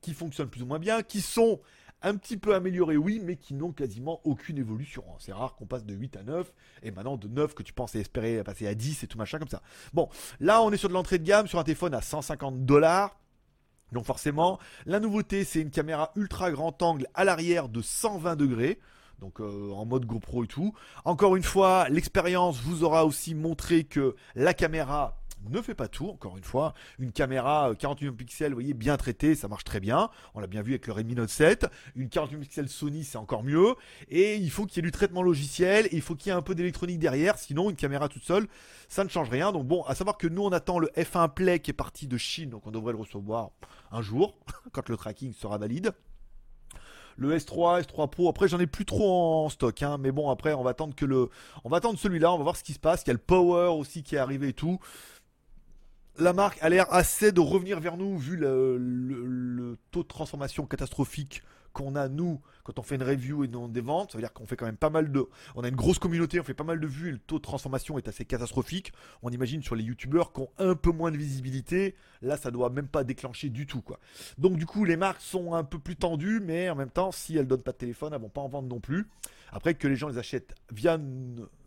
qui 0.00 0.14
fonctionnent 0.14 0.48
plus 0.48 0.62
ou 0.62 0.66
moins 0.66 0.78
bien, 0.78 1.02
qui 1.02 1.20
sont 1.20 1.60
un 2.02 2.16
petit 2.16 2.36
peu 2.36 2.54
améliorés, 2.54 2.96
oui, 2.96 3.20
mais 3.22 3.36
qui 3.36 3.54
n'ont 3.54 3.72
quasiment 3.72 4.20
aucune 4.24 4.58
évolution. 4.58 5.04
Hein. 5.08 5.16
C'est 5.18 5.32
rare 5.32 5.54
qu'on 5.54 5.66
passe 5.66 5.84
de 5.84 5.94
8 5.94 6.16
à 6.16 6.22
9, 6.22 6.52
et 6.82 6.90
maintenant 6.90 7.16
de 7.16 7.28
9 7.28 7.54
que 7.54 7.62
tu 7.62 7.72
pensais 7.72 8.00
espérer 8.00 8.42
passer 8.42 8.66
à 8.66 8.74
10 8.74 9.04
et 9.04 9.06
tout 9.06 9.18
machin 9.18 9.38
comme 9.38 9.48
ça. 9.48 9.62
Bon, 9.92 10.08
là 10.40 10.62
on 10.62 10.70
est 10.72 10.76
sur 10.76 10.88
de 10.88 10.94
l'entrée 10.94 11.18
de 11.18 11.24
gamme, 11.24 11.46
sur 11.46 11.58
un 11.58 11.64
téléphone 11.64 11.94
à 11.94 12.00
150 12.00 12.64
dollars. 12.64 13.18
Donc 13.92 14.06
forcément, 14.06 14.58
la 14.86 15.00
nouveauté 15.00 15.44
c'est 15.44 15.60
une 15.60 15.70
caméra 15.70 16.12
ultra 16.16 16.50
grand 16.50 16.80
angle 16.82 17.06
à 17.14 17.24
l'arrière 17.24 17.68
de 17.68 17.82
120 17.82 18.36
degrés 18.36 18.78
donc 19.22 19.40
euh, 19.40 19.70
en 19.72 19.86
mode 19.86 20.04
GoPro 20.04 20.44
et 20.44 20.48
tout. 20.48 20.74
Encore 21.04 21.36
une 21.36 21.44
fois, 21.44 21.88
l'expérience 21.88 22.60
vous 22.60 22.82
aura 22.82 23.06
aussi 23.06 23.34
montré 23.34 23.84
que 23.84 24.16
la 24.34 24.52
caméra 24.52 25.21
ne 25.50 25.62
fait 25.62 25.74
pas 25.74 25.88
tout, 25.88 26.08
encore 26.08 26.36
une 26.36 26.44
fois. 26.44 26.74
Une 26.98 27.12
caméra 27.12 27.72
48 27.78 28.06
euh, 28.06 28.12
pixels, 28.12 28.48
vous 28.50 28.56
voyez, 28.56 28.74
bien 28.74 28.96
traitée, 28.96 29.34
ça 29.34 29.48
marche 29.48 29.64
très 29.64 29.80
bien. 29.80 30.10
On 30.34 30.40
l'a 30.40 30.46
bien 30.46 30.62
vu 30.62 30.72
avec 30.72 30.86
le 30.86 30.92
Redmi 30.92 31.14
Note 31.14 31.30
7. 31.30 31.66
Une 31.96 32.08
48 32.08 32.38
pixels 32.38 32.68
Sony, 32.68 33.04
c'est 33.04 33.18
encore 33.18 33.42
mieux. 33.42 33.74
Et 34.08 34.36
il 34.36 34.50
faut 34.50 34.66
qu'il 34.66 34.76
y 34.76 34.78
ait 34.80 34.88
du 34.88 34.92
traitement 34.92 35.22
logiciel, 35.22 35.88
il 35.92 36.02
faut 36.02 36.14
qu'il 36.14 36.30
y 36.30 36.34
ait 36.34 36.38
un 36.38 36.42
peu 36.42 36.54
d'électronique 36.54 36.98
derrière, 36.98 37.38
sinon 37.38 37.70
une 37.70 37.76
caméra 37.76 38.08
toute 38.08 38.24
seule, 38.24 38.46
ça 38.88 39.04
ne 39.04 39.08
change 39.08 39.30
rien. 39.30 39.52
Donc 39.52 39.66
bon, 39.66 39.82
à 39.84 39.94
savoir 39.94 40.18
que 40.18 40.26
nous, 40.26 40.42
on 40.42 40.52
attend 40.52 40.78
le 40.78 40.88
F1 40.96 41.32
Play 41.32 41.60
qui 41.60 41.70
est 41.70 41.74
parti 41.74 42.06
de 42.06 42.16
Chine, 42.16 42.50
donc 42.50 42.66
on 42.66 42.70
devrait 42.70 42.92
le 42.92 42.98
recevoir 42.98 43.50
un 43.90 44.02
jour, 44.02 44.36
quand 44.72 44.88
le 44.88 44.96
tracking 44.96 45.32
sera 45.32 45.58
valide 45.58 45.92
le 47.16 47.36
S3, 47.36 47.82
S3 47.82 48.10
Pro. 48.10 48.28
Après, 48.28 48.48
j'en 48.48 48.58
ai 48.58 48.66
plus 48.66 48.84
trop 48.84 49.44
en 49.44 49.48
stock, 49.48 49.82
hein, 49.82 49.98
mais 49.98 50.12
bon, 50.12 50.30
après, 50.30 50.54
on 50.54 50.62
va 50.62 50.70
attendre 50.70 50.94
que 50.94 51.04
le, 51.04 51.28
on 51.64 51.68
va 51.68 51.78
attendre 51.78 51.98
celui-là, 51.98 52.32
on 52.32 52.38
va 52.38 52.42
voir 52.42 52.56
ce 52.56 52.64
qui 52.64 52.72
se 52.72 52.78
passe. 52.78 53.02
Il 53.04 53.08
y 53.08 53.10
a 53.10 53.14
le 53.14 53.18
Power 53.18 53.68
aussi 53.78 54.02
qui 54.02 54.16
est 54.16 54.18
arrivé 54.18 54.48
et 54.48 54.52
tout. 54.52 54.78
La 56.18 56.32
marque 56.32 56.62
a 56.62 56.68
l'air 56.68 56.92
assez 56.92 57.32
de 57.32 57.40
revenir 57.40 57.80
vers 57.80 57.96
nous 57.96 58.18
vu 58.18 58.36
le 58.36 59.76
taux 59.90 60.02
de 60.02 60.08
transformation 60.08 60.66
catastrophique 60.66 61.42
qu'on 61.72 61.96
a 61.96 62.08
nous 62.08 62.40
quand 62.64 62.78
on 62.78 62.82
fait 62.82 62.96
une 62.96 63.02
review 63.02 63.44
et 63.44 63.48
non 63.48 63.66
des 63.66 63.80
ventes. 63.80 64.12
Ça 64.12 64.18
veut 64.18 64.22
dire 64.22 64.32
qu'on 64.32 64.46
fait 64.46 64.56
quand 64.56 64.66
même 64.66 64.76
pas 64.76 64.90
mal 64.90 65.10
de. 65.10 65.26
On 65.54 65.64
a 65.64 65.68
une 65.68 65.76
grosse 65.76 65.98
communauté, 65.98 66.38
on 66.38 66.44
fait 66.44 66.54
pas 66.54 66.64
mal 66.64 66.78
de 66.78 66.86
vues 66.86 67.08
et 67.08 67.12
le 67.12 67.18
taux 67.18 67.38
de 67.38 67.42
transformation 67.42 67.96
est 67.98 68.08
assez 68.08 68.24
catastrophique. 68.24 68.92
On 69.22 69.30
imagine 69.30 69.62
sur 69.62 69.74
les 69.74 69.84
youtubeurs 69.84 70.32
qui 70.32 70.40
ont 70.40 70.50
un 70.58 70.74
peu 70.74 70.92
moins 70.92 71.10
de 71.10 71.16
visibilité. 71.16 71.94
Là, 72.20 72.36
ça 72.36 72.50
doit 72.50 72.68
même 72.68 72.88
pas 72.88 73.04
déclencher 73.04 73.48
du 73.48 73.66
tout, 73.66 73.80
quoi. 73.80 73.98
Donc, 74.36 74.58
du 74.58 74.66
coup, 74.66 74.84
les 74.84 74.96
marques 74.96 75.22
sont 75.22 75.54
un 75.54 75.64
peu 75.64 75.78
plus 75.78 75.96
tendues, 75.96 76.40
mais 76.40 76.68
en 76.68 76.76
même 76.76 76.90
temps, 76.90 77.10
si 77.10 77.36
elles 77.36 77.48
donnent 77.48 77.62
pas 77.62 77.72
de 77.72 77.78
téléphone, 77.78 78.12
elles 78.12 78.20
vont 78.20 78.28
pas 78.28 78.42
en 78.42 78.48
vendre 78.48 78.68
non 78.68 78.80
plus. 78.80 79.08
Après, 79.50 79.74
que 79.74 79.88
les 79.88 79.96
gens 79.96 80.08
les 80.08 80.18
achètent 80.18 80.54
via 80.70 81.00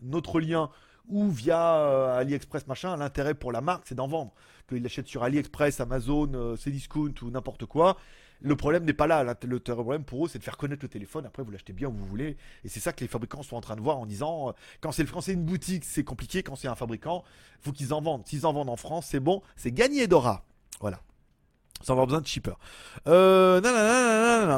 notre 0.01 0.39
lien 0.39 0.69
ou 1.09 1.29
via 1.29 1.77
euh, 1.77 2.19
AliExpress 2.19 2.67
machin, 2.67 2.95
l'intérêt 2.97 3.33
pour 3.33 3.51
la 3.51 3.61
marque 3.61 3.83
c'est 3.87 3.95
d'en 3.95 4.07
vendre. 4.07 4.33
Qu'ils 4.67 4.81
l'achètent 4.81 5.07
sur 5.07 5.23
AliExpress, 5.23 5.79
Amazon, 5.79 6.31
euh, 6.33 6.55
Cdiscount 6.55 7.13
ou 7.21 7.29
n'importe 7.29 7.65
quoi, 7.65 7.97
le 8.41 8.55
problème 8.55 8.85
n'est 8.85 8.93
pas 8.93 9.07
là. 9.07 9.23
Le 9.23 9.59
problème 9.59 10.03
pour 10.03 10.25
eux, 10.25 10.29
c'est 10.29 10.39
de 10.39 10.43
faire 10.43 10.57
connaître 10.57 10.83
le 10.83 10.89
téléphone. 10.89 11.25
Après, 11.25 11.43
vous 11.43 11.51
l'achetez 11.51 11.73
bien 11.73 11.87
où 11.87 11.93
vous 11.93 12.05
voulez. 12.05 12.37
Et 12.63 12.69
c'est 12.69 12.79
ça 12.79 12.93
que 12.93 13.01
les 13.01 13.07
fabricants 13.07 13.43
sont 13.43 13.55
en 13.55 13.61
train 13.61 13.75
de 13.75 13.81
voir 13.81 13.97
en 13.97 14.05
disant 14.05 14.49
euh, 14.49 14.51
quand 14.81 14.91
c'est 14.91 15.33
une 15.33 15.45
boutique, 15.45 15.85
c'est 15.85 16.03
compliqué. 16.03 16.43
Quand 16.43 16.55
c'est 16.55 16.67
un 16.67 16.75
fabricant, 16.75 17.23
faut 17.61 17.71
qu'ils 17.71 17.93
en 17.93 18.01
vendent. 18.01 18.25
S'ils 18.27 18.45
en 18.45 18.53
vendent 18.53 18.69
en 18.69 18.75
France, 18.75 19.07
c'est 19.09 19.19
bon, 19.19 19.41
c'est 19.55 19.71
gagné 19.71 20.07
Dora. 20.07 20.45
Voilà. 20.79 20.99
Sans 21.81 21.93
avoir 21.93 22.07
besoin 22.07 22.21
de 22.21 22.27
shipper. 22.27 22.53
Euh, 23.07 23.59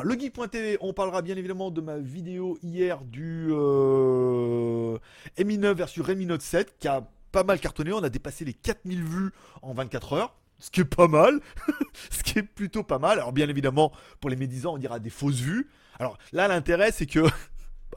le 0.04 0.20
geek.tv, 0.20 0.78
on 0.82 0.94
parlera 0.94 1.22
bien 1.22 1.36
évidemment 1.36 1.72
de 1.72 1.82
ma 1.82 1.98
vidéo 1.98 2.58
hier 2.64 3.02
du 3.02 3.50
euh, 3.52 4.98
Mi 5.44 5.58
9 5.58 5.76
versus 5.76 6.04
Redmi 6.04 6.26
Note 6.26 6.42
7 6.42 6.78
qui 6.80 6.88
a 6.88 7.08
pas 7.32 7.44
mal 7.44 7.60
cartonné. 7.60 7.92
On 7.92 8.04
a 8.04 8.10
dépassé 8.10 8.46
les 8.46 8.54
4000 8.54 9.04
vues 9.04 9.32
en 9.62 9.74
24 9.74 10.14
heures 10.14 10.36
ce 10.60 10.72
qui 10.72 10.82
est 10.82 10.86
pas 10.86 11.08
mal, 11.08 11.40
ce 12.10 12.24
qui 12.24 12.40
est 12.40 12.44
plutôt 12.44 12.84
pas 12.84 13.00
mal. 13.00 13.20
Alors 13.20 13.32
bien 13.32 13.48
évidemment, 13.48 13.92
pour 14.20 14.30
les 14.30 14.36
médisants, 14.36 14.74
on 14.74 14.78
dira 14.78 15.00
des 15.00 15.10
fausses 15.10 15.40
vues. 15.40 15.70
Alors 16.00 16.18
là, 16.32 16.48
l'intérêt, 16.48 16.92
c'est 16.92 17.06
que, 17.06 17.26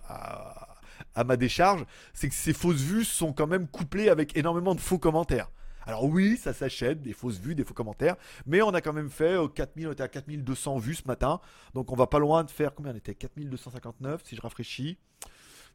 à 0.08 1.24
ma 1.24 1.36
décharge, 1.36 1.84
c'est 2.12 2.28
que 2.28 2.34
ces 2.34 2.52
fausses 2.52 2.80
vues 2.80 3.04
sont 3.04 3.32
quand 3.32 3.46
même 3.46 3.66
couplées 3.66 4.08
avec 4.08 4.36
énormément 4.36 4.74
de 4.74 4.80
faux 4.80 4.98
commentaires. 4.98 5.50
Alors 5.90 6.04
oui, 6.04 6.36
ça 6.36 6.52
s'achète, 6.52 7.02
des 7.02 7.12
fausses 7.12 7.40
vues, 7.40 7.56
des 7.56 7.64
faux 7.64 7.74
commentaires, 7.74 8.14
mais 8.46 8.62
on 8.62 8.70
a 8.70 8.80
quand 8.80 8.92
même 8.92 9.10
fait 9.10 9.34
4000, 9.56 9.86
euh, 9.86 9.88
on 9.88 9.92
était 9.92 10.04
à 10.04 10.08
4200 10.08 10.78
vues 10.78 10.94
ce 10.94 11.02
matin, 11.08 11.40
donc 11.74 11.90
on 11.90 11.96
va 11.96 12.06
pas 12.06 12.20
loin 12.20 12.44
de 12.44 12.50
faire, 12.52 12.76
combien 12.76 12.92
on 12.92 12.96
était? 12.96 13.16
4259 13.16 14.22
si 14.24 14.36
je 14.36 14.40
rafraîchis. 14.40 14.98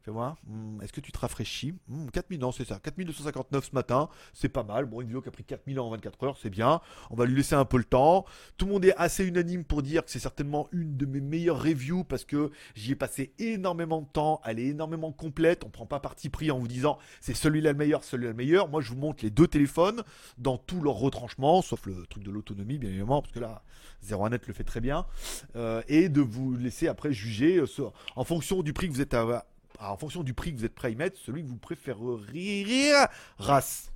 Fais 0.06 0.12
voir. 0.12 0.38
Hmm, 0.46 0.80
est-ce 0.84 0.94
que 0.94 1.02
tu 1.02 1.12
te 1.12 1.18
rafraîchis 1.18 1.74
4000, 2.14 2.38
hmm, 2.38 2.42
non, 2.42 2.52
c'est 2.52 2.66
ça. 2.66 2.80
4259 2.80 3.66
ce 3.66 3.74
matin, 3.74 4.08
c'est 4.34 4.50
pas 4.50 4.62
mal. 4.62 4.86
Bon, 4.86 5.02
une 5.02 5.08
vidéo 5.08 5.20
qui 5.20 5.30
a 5.30 5.32
pris 5.32 5.44
4000 5.44 5.80
ans 5.80 5.88
en 5.88 5.90
24 5.90 6.24
heures, 6.26 6.38
c'est 6.40 6.52
bien. 6.52 6.80
On 7.10 7.16
va 7.16 7.26
lui 7.26 7.36
laisser 7.36 7.56
un 7.56 7.66
peu 7.66 7.78
le 7.78 7.86
temps. 7.86 8.24
Tout 8.58 8.68
le 8.68 8.74
monde 8.74 8.86
est 8.86 8.96
assez 8.98 9.26
unanime 9.26 9.64
pour 9.64 9.82
dire 9.82 10.06
que 10.06 10.12
c'est 10.12 10.20
certainement 10.20 10.70
une 10.72 10.96
de 10.96 11.08
mes 11.08 11.22
meilleures 11.22 11.60
reviews 11.60 12.04
parce 12.04 12.24
que 12.24 12.52
j'y 12.76 12.92
ai 12.92 12.96
passé 12.96 13.34
énormément 13.40 14.02
de 14.02 14.06
temps. 14.06 14.42
Elle 14.46 14.60
est 14.60 14.68
énormément 14.68 15.12
complète. 15.12 15.64
On 15.64 15.72
prend 15.72 15.88
pas 15.88 16.00
parti 16.00 16.30
pris 16.30 16.52
en 16.52 16.60
vous 16.60 16.68
disant 16.68 17.00
c'est 17.20 17.34
celui-là 17.34 17.72
le 17.72 17.78
meilleur, 17.80 18.04
celui-là 18.04 18.30
le 18.30 18.38
meilleur. 18.38 18.70
Moi, 18.70 18.82
je 18.82 18.92
vous 18.92 19.00
montre 19.00 19.24
les 19.24 19.32
deux 19.32 19.48
téléphones 19.48 20.04
dans 20.38 20.60
tous 20.60 20.82
leurs 20.82 21.00
retranchements, 21.00 21.64
sauf 21.64 21.84
le 21.88 22.06
truc 22.06 22.22
de 22.22 22.30
l'autonomie, 22.30 22.78
bien 22.78 22.92
évidemment, 22.92 23.24
parce 23.24 23.34
que 23.34 23.40
là, 23.40 23.64
01net 24.08 24.42
le 24.46 24.54
fait 24.54 24.64
très 24.64 24.82
bien. 24.82 25.08
Euh, 25.56 25.82
et 25.88 26.10
de 26.10 26.22
vous 26.22 26.56
laisser 26.56 26.88
après 26.88 27.12
juger 27.12 27.58
euh, 27.58 27.90
en 28.16 28.24
fonction 28.24 28.62
du 28.62 28.72
prix 28.72 28.88
que 28.88 28.94
vous 28.94 29.02
êtes 29.02 29.16
à 29.16 29.48
en 29.80 29.98
fonction 29.98 30.24
du 30.24 30.34
prix 30.34 30.54
que 30.54 30.60
vous 30.60 30.66
êtes 30.66 30.76
prêt 30.76 30.90
à 30.90 30.92
y 30.92 30.96
mettre, 30.96 31.18
celui 31.18 31.44
que 31.44 31.48
vous 31.48 31.58
préféreriez, 31.58 32.94
race. 33.38 33.92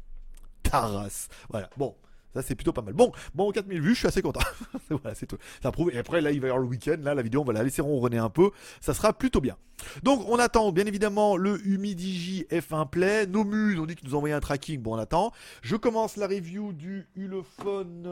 Ta 0.63 0.81
race. 0.81 1.29
Voilà. 1.49 1.69
Bon. 1.77 1.95
Ça, 2.33 2.43
c'est 2.43 2.53
plutôt 2.53 2.73
pas 2.73 2.83
mal. 2.83 2.93
Bon, 2.93 3.11
bon, 3.33 3.51
4000 3.51 3.81
vues, 3.81 3.95
je 3.95 3.99
suis 3.99 4.07
assez 4.07 4.21
content. 4.21 4.41
voilà, 4.89 5.15
c'est 5.15 5.25
tout. 5.25 5.37
Ça 5.63 5.71
prouve. 5.71 5.89
Et 5.91 5.97
après, 5.97 6.21
là, 6.21 6.31
il 6.31 6.39
va 6.39 6.47
y 6.47 6.49
avoir 6.51 6.61
le 6.61 6.69
week-end. 6.69 6.97
Là, 7.01 7.15
la 7.15 7.23
vidéo, 7.23 7.41
on 7.41 7.43
va 7.43 7.53
la 7.53 7.63
laisser 7.63 7.81
ronronner 7.81 8.19
un 8.19 8.29
peu. 8.29 8.51
Ça 8.81 8.93
sera 8.93 9.13
plutôt 9.13 9.41
bien. 9.41 9.57
Donc, 10.03 10.23
on 10.29 10.37
attend, 10.37 10.71
bien 10.71 10.85
évidemment, 10.85 11.37
le 11.37 11.59
Humidigi 11.67 12.45
F1 12.51 12.87
Play. 12.87 13.25
Nos 13.25 13.43
muses, 13.43 13.79
on 13.79 13.87
dit 13.87 13.95
qu'ils 13.95 14.07
nous 14.09 14.15
envoyé 14.15 14.35
un 14.35 14.39
tracking. 14.39 14.79
Bon, 14.79 14.93
on 14.93 14.99
attend. 14.99 15.31
Je 15.63 15.75
commence 15.75 16.17
la 16.17 16.27
review 16.27 16.71
du 16.71 17.07
Ulefone 17.15 18.03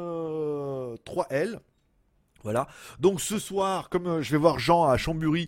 3L. 1.05 1.55
Euh, 1.55 1.59
voilà. 2.41 2.67
Donc, 2.99 3.21
ce 3.21 3.37
soir, 3.37 3.89
comme 3.89 4.07
euh, 4.07 4.21
je 4.23 4.31
vais 4.31 4.37
voir 4.39 4.57
Jean 4.57 4.85
à 4.85 4.97
Chambury, 4.97 5.47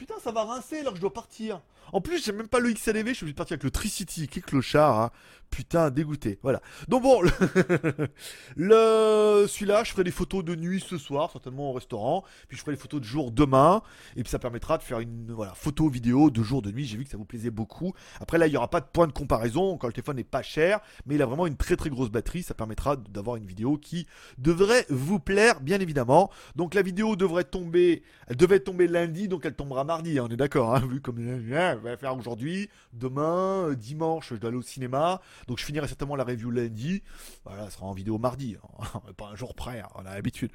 Putain, 0.00 0.14
ça 0.18 0.32
va 0.32 0.44
rincer 0.44 0.78
alors 0.78 0.94
que 0.94 0.96
je 0.96 1.02
dois 1.02 1.12
partir. 1.12 1.60
En 1.92 2.00
plus, 2.00 2.24
j'ai 2.24 2.32
même 2.32 2.48
pas 2.48 2.58
le 2.58 2.72
XLV, 2.72 3.08
je 3.08 3.12
suis 3.12 3.24
obligé 3.24 3.32
de 3.32 3.36
partir 3.36 3.52
avec 3.56 3.64
le 3.64 3.70
Tricity, 3.70 4.28
qui 4.28 4.38
est 4.38 4.42
clochard. 4.42 4.98
Hein. 4.98 5.10
Putain, 5.50 5.90
dégoûté. 5.90 6.38
Voilà. 6.42 6.60
Donc 6.88 7.02
bon, 7.02 7.22
le, 8.56 9.46
celui-là, 9.48 9.82
je 9.84 9.90
ferai 9.90 10.04
des 10.04 10.10
photos 10.10 10.44
de 10.44 10.54
nuit 10.54 10.80
ce 10.80 10.96
soir, 10.96 11.30
certainement 11.32 11.70
au 11.70 11.72
restaurant. 11.72 12.24
Puis 12.48 12.56
je 12.56 12.62
ferai 12.62 12.76
des 12.76 12.80
photos 12.80 13.00
de 13.00 13.04
jour 13.04 13.32
demain. 13.32 13.82
Et 14.16 14.22
puis 14.22 14.30
ça 14.30 14.38
permettra 14.38 14.78
de 14.78 14.82
faire 14.82 15.00
une 15.00 15.32
voilà, 15.32 15.52
photo 15.54 15.88
vidéo 15.88 16.30
de 16.30 16.42
jour 16.42 16.62
de 16.62 16.70
nuit. 16.70 16.84
J'ai 16.84 16.96
vu 16.96 17.04
que 17.04 17.10
ça 17.10 17.16
vous 17.16 17.24
plaisait 17.24 17.50
beaucoup. 17.50 17.92
Après 18.20 18.38
là, 18.38 18.46
il 18.46 18.50
n'y 18.50 18.56
aura 18.56 18.70
pas 18.70 18.80
de 18.80 18.86
point 18.86 19.06
de 19.06 19.12
comparaison 19.12 19.76
quand 19.76 19.88
le 19.88 19.92
téléphone 19.92 20.16
n'est 20.16 20.24
pas 20.24 20.42
cher, 20.42 20.80
mais 21.06 21.16
il 21.16 21.22
a 21.22 21.26
vraiment 21.26 21.46
une 21.46 21.56
très 21.56 21.76
très 21.76 21.90
grosse 21.90 22.10
batterie. 22.10 22.42
Ça 22.42 22.54
permettra 22.54 22.96
d'avoir 22.96 23.36
une 23.36 23.46
vidéo 23.46 23.76
qui 23.76 24.06
devrait 24.38 24.86
vous 24.88 25.18
plaire, 25.18 25.60
bien 25.60 25.80
évidemment. 25.80 26.30
Donc 26.54 26.74
la 26.74 26.82
vidéo 26.82 27.16
devrait 27.16 27.44
tomber, 27.44 28.02
elle 28.28 28.36
devait 28.36 28.60
tomber 28.60 28.86
lundi, 28.86 29.28
donc 29.28 29.44
elle 29.44 29.54
tombera 29.54 29.84
mardi. 29.84 30.18
Hein, 30.18 30.26
on 30.28 30.32
est 30.32 30.36
d'accord, 30.36 30.74
hein, 30.74 30.86
vu 30.88 31.00
comme 31.00 31.18
elle 31.52 31.78
va 31.78 31.96
faire 31.96 32.16
aujourd'hui, 32.16 32.68
demain, 32.92 33.68
euh, 33.68 33.74
dimanche, 33.74 34.30
je 34.30 34.36
dois 34.36 34.48
aller 34.48 34.58
au 34.58 34.62
cinéma. 34.62 35.20
Donc 35.46 35.58
je 35.58 35.64
finirai 35.64 35.88
certainement 35.88 36.16
la 36.16 36.24
review 36.24 36.50
lundi. 36.50 37.02
Voilà, 37.44 37.64
ça 37.64 37.70
sera 37.70 37.86
en 37.86 37.92
vidéo 37.92 38.18
mardi. 38.18 38.56
Hein. 38.82 39.00
Pas 39.16 39.28
un 39.28 39.36
jour 39.36 39.54
près, 39.54 39.80
hein, 39.80 39.88
on 39.94 40.06
a 40.06 40.14
l'habitude. 40.14 40.50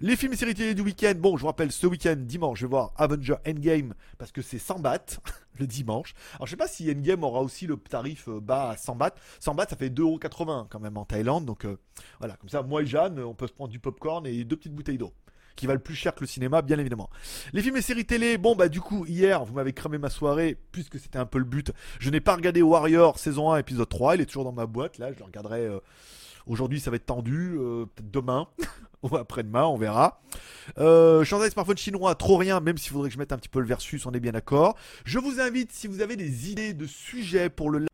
Les 0.00 0.16
films 0.16 0.32
et 0.32 0.36
séries 0.36 0.54
télé 0.54 0.74
du 0.74 0.82
week-end. 0.82 1.14
Bon, 1.16 1.36
je 1.36 1.42
vous 1.42 1.46
rappelle, 1.46 1.72
ce 1.72 1.86
week-end, 1.86 2.16
dimanche, 2.16 2.58
je 2.58 2.66
vais 2.66 2.70
voir 2.70 2.92
Avenger 2.96 3.36
Endgame 3.46 3.94
parce 4.18 4.32
que 4.32 4.42
c'est 4.42 4.58
100 4.58 4.80
bahts 4.80 5.20
le 5.58 5.66
dimanche. 5.66 6.14
Alors 6.34 6.46
je 6.46 6.50
sais 6.50 6.56
pas 6.56 6.68
si 6.68 6.90
Endgame 6.90 7.24
aura 7.24 7.40
aussi 7.40 7.66
le 7.66 7.76
tarif 7.76 8.28
euh, 8.28 8.40
bas 8.40 8.70
à 8.70 8.76
100 8.76 8.96
bahts. 8.96 9.14
100 9.40 9.54
bahts, 9.54 9.66
ça 9.70 9.76
fait 9.76 9.90
2,80€ 9.90 10.66
quand 10.68 10.80
même 10.80 10.96
en 10.96 11.04
Thaïlande. 11.04 11.44
Donc 11.44 11.64
euh, 11.64 11.78
voilà, 12.18 12.36
comme 12.36 12.48
ça, 12.48 12.62
moi 12.62 12.82
et 12.82 12.86
Jeanne, 12.86 13.20
on 13.20 13.34
peut 13.34 13.46
se 13.46 13.52
prendre 13.52 13.70
du 13.70 13.78
popcorn 13.78 14.26
et 14.26 14.44
deux 14.44 14.56
petites 14.56 14.74
bouteilles 14.74 14.98
d'eau. 14.98 15.12
Qui 15.56 15.66
valent 15.66 15.80
plus 15.80 15.94
cher 15.94 16.14
que 16.14 16.20
le 16.20 16.26
cinéma, 16.26 16.62
bien 16.62 16.78
évidemment. 16.78 17.10
Les 17.52 17.62
films 17.62 17.76
et 17.76 17.82
séries 17.82 18.04
télé, 18.04 18.38
bon 18.38 18.54
bah 18.54 18.68
du 18.68 18.80
coup 18.80 19.06
hier 19.06 19.44
vous 19.44 19.54
m'avez 19.54 19.72
cramé 19.72 19.98
ma 19.98 20.10
soirée 20.10 20.56
puisque 20.72 20.98
c'était 20.98 21.18
un 21.18 21.26
peu 21.26 21.38
le 21.38 21.44
but. 21.44 21.72
Je 22.00 22.10
n'ai 22.10 22.20
pas 22.20 22.34
regardé 22.34 22.62
Warrior 22.62 23.18
saison 23.18 23.52
1 23.52 23.58
épisode 23.58 23.88
3, 23.88 24.16
il 24.16 24.20
est 24.22 24.26
toujours 24.26 24.44
dans 24.44 24.52
ma 24.52 24.66
boîte 24.66 24.98
là, 24.98 25.12
je 25.12 25.18
le 25.18 25.24
regarderai. 25.24 25.66
Euh, 25.66 25.80
aujourd'hui 26.46 26.80
ça 26.80 26.90
va 26.90 26.96
être 26.96 27.06
tendu, 27.06 27.56
euh, 27.58 27.86
peut-être 27.86 28.10
demain 28.10 28.48
ou 29.02 29.16
après-demain, 29.16 29.64
on 29.64 29.76
verra. 29.76 30.20
Euh, 30.78 31.24
en 31.30 31.50
smartphone 31.50 31.76
chinois, 31.76 32.14
trop 32.14 32.36
rien, 32.36 32.60
même 32.60 32.78
s'il 32.78 32.90
faudrait 32.90 33.08
que 33.08 33.14
je 33.14 33.18
mette 33.18 33.32
un 33.32 33.38
petit 33.38 33.48
peu 33.50 33.60
le 33.60 33.66
versus, 33.66 34.06
on 34.06 34.12
est 34.12 34.20
bien 34.20 34.32
d'accord. 34.32 34.76
Je 35.04 35.18
vous 35.18 35.40
invite, 35.40 35.72
si 35.72 35.86
vous 35.86 36.00
avez 36.00 36.16
des 36.16 36.50
idées 36.50 36.72
de 36.72 36.86
sujets 36.86 37.50
pour 37.50 37.70
le 37.70 37.86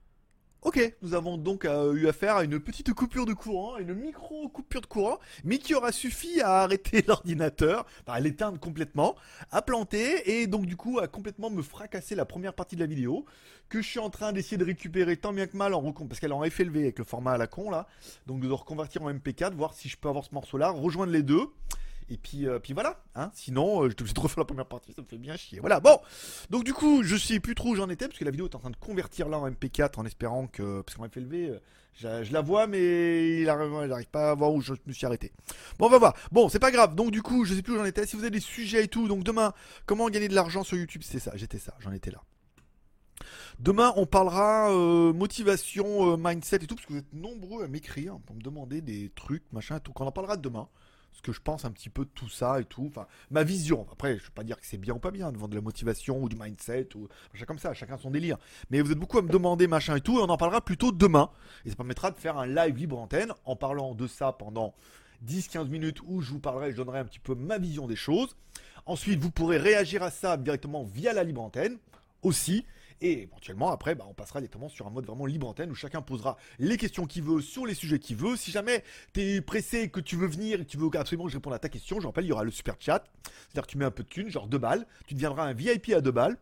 Ok, 0.72 0.94
nous 1.02 1.14
avons 1.14 1.36
donc 1.36 1.64
euh, 1.64 1.94
eu 1.94 2.06
affaire 2.06 2.36
à 2.36 2.44
une 2.44 2.60
petite 2.60 2.94
coupure 2.94 3.26
de 3.26 3.32
courant, 3.32 3.78
une 3.78 3.92
micro 3.92 4.48
coupure 4.48 4.80
de 4.80 4.86
courant, 4.86 5.18
mais 5.42 5.58
qui 5.58 5.74
aura 5.74 5.90
suffi 5.90 6.40
à 6.40 6.62
arrêter 6.62 7.02
l'ordinateur, 7.08 7.84
à 8.06 8.20
l'éteindre 8.20 8.60
complètement, 8.60 9.16
à 9.50 9.62
planter 9.62 10.30
et 10.30 10.46
donc 10.46 10.66
du 10.66 10.76
coup 10.76 11.00
à 11.00 11.08
complètement 11.08 11.50
me 11.50 11.60
fracasser 11.60 12.14
la 12.14 12.24
première 12.24 12.54
partie 12.54 12.76
de 12.76 12.82
la 12.82 12.86
vidéo 12.86 13.24
que 13.68 13.82
je 13.82 13.88
suis 13.88 13.98
en 13.98 14.10
train 14.10 14.32
d'essayer 14.32 14.58
de 14.58 14.64
récupérer 14.64 15.16
tant 15.16 15.32
bien 15.32 15.48
que 15.48 15.56
mal 15.56 15.74
en 15.74 15.82
parce 15.92 16.20
qu'elle 16.20 16.30
est 16.30 16.34
en 16.34 16.48
FLV 16.48 16.76
avec 16.76 17.00
le 17.00 17.04
format 17.04 17.32
à 17.32 17.36
la 17.36 17.48
con 17.48 17.68
là, 17.68 17.88
donc 18.28 18.40
de 18.40 18.48
reconvertir 18.48 19.02
en 19.02 19.12
MP4, 19.12 19.54
voir 19.54 19.74
si 19.74 19.88
je 19.88 19.96
peux 19.96 20.08
avoir 20.08 20.24
ce 20.24 20.32
morceau 20.32 20.56
là, 20.56 20.70
rejoindre 20.70 21.10
les 21.10 21.24
deux. 21.24 21.48
Et 22.10 22.16
puis, 22.16 22.48
euh, 22.48 22.58
puis 22.58 22.72
voilà, 22.72 23.00
hein. 23.14 23.30
Sinon, 23.34 23.84
euh, 23.84 23.88
je 23.88 23.94
te 23.94 24.02
de 24.02 24.20
refaire 24.20 24.40
la 24.40 24.44
première 24.44 24.66
partie, 24.66 24.92
ça 24.92 25.00
me 25.00 25.06
fait 25.06 25.16
bien 25.16 25.36
chier. 25.36 25.60
Voilà, 25.60 25.78
bon. 25.78 26.00
Donc 26.50 26.64
du 26.64 26.74
coup, 26.74 27.04
je 27.04 27.16
sais 27.16 27.38
plus 27.38 27.54
trop 27.54 27.70
où 27.70 27.76
j'en 27.76 27.88
étais, 27.88 28.08
parce 28.08 28.18
que 28.18 28.24
la 28.24 28.32
vidéo 28.32 28.48
est 28.48 28.56
en 28.56 28.58
train 28.58 28.70
de 28.70 28.76
convertir 28.76 29.28
là 29.28 29.38
en 29.38 29.48
MP4 29.48 30.00
en 30.00 30.04
espérant 30.04 30.48
que. 30.48 30.82
Parce 30.82 30.96
qu'en 30.96 31.08
FLV, 31.08 31.60
euh, 32.04 32.24
je, 32.24 32.32
la 32.32 32.40
vois, 32.40 32.66
mais 32.66 33.42
il 33.42 33.44
n'arrive 33.44 34.08
pas 34.08 34.32
à 34.32 34.34
voir 34.34 34.52
où 34.52 34.60
je 34.60 34.72
me 34.86 34.92
suis 34.92 35.06
arrêté. 35.06 35.30
Bon, 35.78 35.86
on 35.86 35.88
va 35.88 35.98
voir. 35.98 36.16
Bon, 36.32 36.48
c'est 36.48 36.58
pas 36.58 36.72
grave. 36.72 36.96
Donc 36.96 37.12
du 37.12 37.22
coup, 37.22 37.44
je 37.44 37.54
sais 37.54 37.62
plus 37.62 37.74
où 37.74 37.76
j'en 37.76 37.84
étais. 37.84 38.04
Si 38.06 38.16
vous 38.16 38.22
avez 38.22 38.32
des 38.32 38.40
sujets 38.40 38.84
et 38.84 38.88
tout, 38.88 39.06
donc 39.06 39.22
demain, 39.22 39.54
comment 39.86 40.10
gagner 40.10 40.26
de 40.26 40.34
l'argent 40.34 40.64
sur 40.64 40.76
YouTube, 40.76 41.02
c'était 41.04 41.20
ça, 41.20 41.30
j'étais 41.36 41.58
ça, 41.58 41.76
j'en 41.78 41.92
étais 41.92 42.10
là. 42.10 42.22
Demain, 43.60 43.92
on 43.96 44.06
parlera 44.06 44.72
motivation, 45.12 46.16
mindset 46.16 46.56
et 46.56 46.66
tout, 46.66 46.74
parce 46.74 46.86
que 46.86 46.94
vous 46.94 46.98
êtes 46.98 47.12
nombreux 47.12 47.62
à 47.62 47.68
m'écrire 47.68 48.18
pour 48.26 48.34
me 48.34 48.40
demander 48.40 48.80
des 48.80 49.10
trucs, 49.14 49.44
machin 49.52 49.76
et 49.76 49.80
tout. 49.80 49.92
Quand 49.92 50.04
on 50.04 50.08
en 50.08 50.12
parlera 50.12 50.36
demain 50.36 50.68
ce 51.12 51.22
que 51.22 51.32
je 51.32 51.40
pense 51.40 51.64
un 51.64 51.70
petit 51.70 51.90
peu 51.90 52.04
de 52.04 52.10
tout 52.10 52.28
ça 52.28 52.60
et 52.60 52.64
tout. 52.64 52.86
Enfin, 52.88 53.06
ma 53.30 53.44
vision. 53.44 53.86
Après, 53.92 54.16
je 54.16 54.22
ne 54.22 54.26
veux 54.26 54.34
pas 54.34 54.44
dire 54.44 54.58
que 54.58 54.66
c'est 54.66 54.78
bien 54.78 54.94
ou 54.94 54.98
pas 54.98 55.10
bien 55.10 55.32
de 55.32 55.46
de 55.46 55.54
la 55.54 55.60
motivation 55.60 56.22
ou 56.22 56.28
du 56.28 56.36
mindset 56.36 56.88
ou 56.94 57.08
chacun 57.32 57.46
comme 57.46 57.58
ça, 57.58 57.74
chacun 57.74 57.98
son 57.98 58.10
délire. 58.10 58.36
Mais 58.70 58.80
vous 58.80 58.92
êtes 58.92 58.98
beaucoup 58.98 59.18
à 59.18 59.22
me 59.22 59.28
demander 59.28 59.66
machin 59.66 59.96
et 59.96 60.00
tout, 60.00 60.18
et 60.18 60.22
on 60.22 60.28
en 60.28 60.36
parlera 60.36 60.60
plutôt 60.60 60.92
demain. 60.92 61.30
Et 61.64 61.70
ça 61.70 61.76
permettra 61.76 62.10
de 62.10 62.18
faire 62.18 62.38
un 62.38 62.46
live 62.46 62.76
libre 62.76 62.98
antenne 62.98 63.32
en 63.44 63.56
parlant 63.56 63.94
de 63.94 64.06
ça 64.06 64.32
pendant 64.32 64.74
10-15 65.26 65.68
minutes 65.68 66.00
où 66.06 66.20
je 66.20 66.30
vous 66.30 66.40
parlerai, 66.40 66.72
je 66.72 66.76
donnerai 66.76 67.00
un 67.00 67.04
petit 67.04 67.18
peu 67.18 67.34
ma 67.34 67.58
vision 67.58 67.86
des 67.86 67.96
choses. 67.96 68.36
Ensuite, 68.86 69.20
vous 69.20 69.30
pourrez 69.30 69.58
réagir 69.58 70.02
à 70.02 70.10
ça 70.10 70.36
directement 70.36 70.84
via 70.84 71.12
la 71.12 71.24
libre 71.24 71.42
antenne 71.42 71.78
aussi. 72.22 72.64
Et 73.02 73.22
éventuellement, 73.22 73.70
après, 73.70 73.94
bah, 73.94 74.04
on 74.08 74.14
passera 74.14 74.40
directement 74.40 74.68
sur 74.68 74.86
un 74.86 74.90
mode 74.90 75.06
vraiment 75.06 75.24
libre 75.24 75.48
antenne 75.48 75.70
où 75.70 75.74
chacun 75.74 76.02
posera 76.02 76.36
les 76.58 76.76
questions 76.76 77.06
qu'il 77.06 77.22
veut 77.22 77.40
sur 77.40 77.64
les 77.64 77.74
sujets 77.74 77.98
qu'il 77.98 78.16
veut. 78.16 78.36
Si 78.36 78.50
jamais 78.50 78.84
tu 79.14 79.20
es 79.20 79.40
pressé, 79.40 79.88
que 79.88 80.00
tu 80.00 80.16
veux 80.16 80.26
venir 80.26 80.60
et 80.60 80.64
que 80.64 80.70
tu 80.70 80.76
veux 80.76 80.90
absolument 80.94 81.24
que 81.24 81.30
je 81.30 81.36
réponde 81.36 81.54
à 81.54 81.58
ta 81.58 81.70
question, 81.70 81.98
je 82.00 82.06
rappelle, 82.06 82.24
il 82.24 82.28
y 82.28 82.32
aura 82.32 82.44
le 82.44 82.50
super 82.50 82.76
chat. 82.78 83.04
C'est-à-dire 83.24 83.66
tu 83.66 83.78
mets 83.78 83.86
un 83.86 83.90
peu 83.90 84.02
de 84.02 84.08
thunes, 84.08 84.30
genre 84.30 84.46
2 84.46 84.58
balles. 84.58 84.86
Tu 85.06 85.14
deviendras 85.14 85.44
un 85.44 85.54
VIP 85.54 85.92
à 85.94 86.00
2 86.00 86.10
balles. 86.10 86.36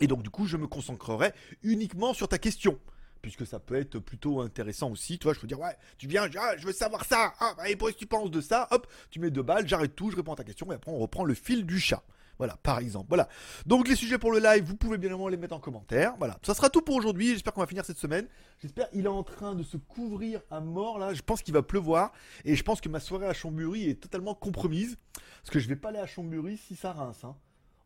Et 0.00 0.06
donc, 0.06 0.22
du 0.22 0.30
coup, 0.30 0.46
je 0.46 0.56
me 0.56 0.66
concentrerai 0.66 1.32
uniquement 1.62 2.14
sur 2.14 2.28
ta 2.28 2.38
question 2.38 2.78
puisque 3.24 3.46
ça 3.46 3.58
peut 3.58 3.76
être 3.76 3.98
plutôt 3.98 4.42
intéressant 4.42 4.90
aussi. 4.90 5.18
Tu 5.18 5.24
vois, 5.24 5.32
je 5.32 5.40
peux 5.40 5.46
dire, 5.46 5.58
ouais, 5.58 5.74
tu 5.96 6.06
viens, 6.06 6.28
ah, 6.38 6.58
je 6.58 6.66
veux 6.66 6.74
savoir 6.74 7.06
ça. 7.06 7.32
Ah, 7.40 7.54
et 7.66 7.74
pour 7.74 7.88
que 7.88 7.94
tu 7.94 8.04
penses 8.04 8.30
de 8.30 8.42
ça, 8.42 8.68
hop, 8.70 8.86
tu 9.10 9.18
mets 9.18 9.30
deux 9.30 9.42
balles, 9.42 9.66
j'arrête 9.66 9.96
tout, 9.96 10.10
je 10.10 10.16
réponds 10.16 10.34
à 10.34 10.36
ta 10.36 10.44
question, 10.44 10.70
et 10.70 10.74
après 10.74 10.90
on 10.90 10.98
reprend 10.98 11.24
le 11.24 11.32
fil 11.32 11.64
du 11.64 11.80
chat. 11.80 12.02
Voilà, 12.38 12.56
par 12.62 12.78
exemple. 12.78 13.06
Voilà. 13.08 13.28
Donc 13.66 13.88
les 13.88 13.96
sujets 13.96 14.18
pour 14.18 14.32
le 14.32 14.38
live, 14.38 14.64
vous 14.64 14.76
pouvez 14.76 14.98
bien 14.98 15.08
évidemment 15.08 15.28
les 15.28 15.36
mettre 15.36 15.54
en 15.54 15.60
commentaire. 15.60 16.14
Voilà. 16.18 16.38
Ça 16.42 16.54
sera 16.54 16.70
tout 16.70 16.82
pour 16.82 16.96
aujourd'hui. 16.96 17.30
J'espère 17.30 17.52
qu'on 17.52 17.60
va 17.60 17.66
finir 17.66 17.84
cette 17.84 17.98
semaine. 17.98 18.26
J'espère 18.60 18.90
qu'il 18.90 19.04
est 19.04 19.08
en 19.08 19.22
train 19.22 19.54
de 19.54 19.62
se 19.62 19.76
couvrir 19.76 20.40
à 20.50 20.60
mort 20.60 20.98
là. 20.98 21.14
Je 21.14 21.22
pense 21.22 21.42
qu'il 21.42 21.54
va 21.54 21.62
pleuvoir. 21.62 22.12
Et 22.44 22.56
je 22.56 22.62
pense 22.62 22.80
que 22.80 22.88
ma 22.88 23.00
soirée 23.00 23.26
à 23.26 23.32
Chambury 23.32 23.90
est 23.90 24.00
totalement 24.00 24.34
compromise. 24.34 24.96
Parce 25.14 25.50
que 25.50 25.58
je 25.58 25.68
vais 25.68 25.76
pas 25.76 25.90
aller 25.90 25.98
à 25.98 26.06
Chambury 26.06 26.56
si 26.56 26.76
ça 26.76 26.92
rince. 26.92 27.24
Hein. 27.24 27.36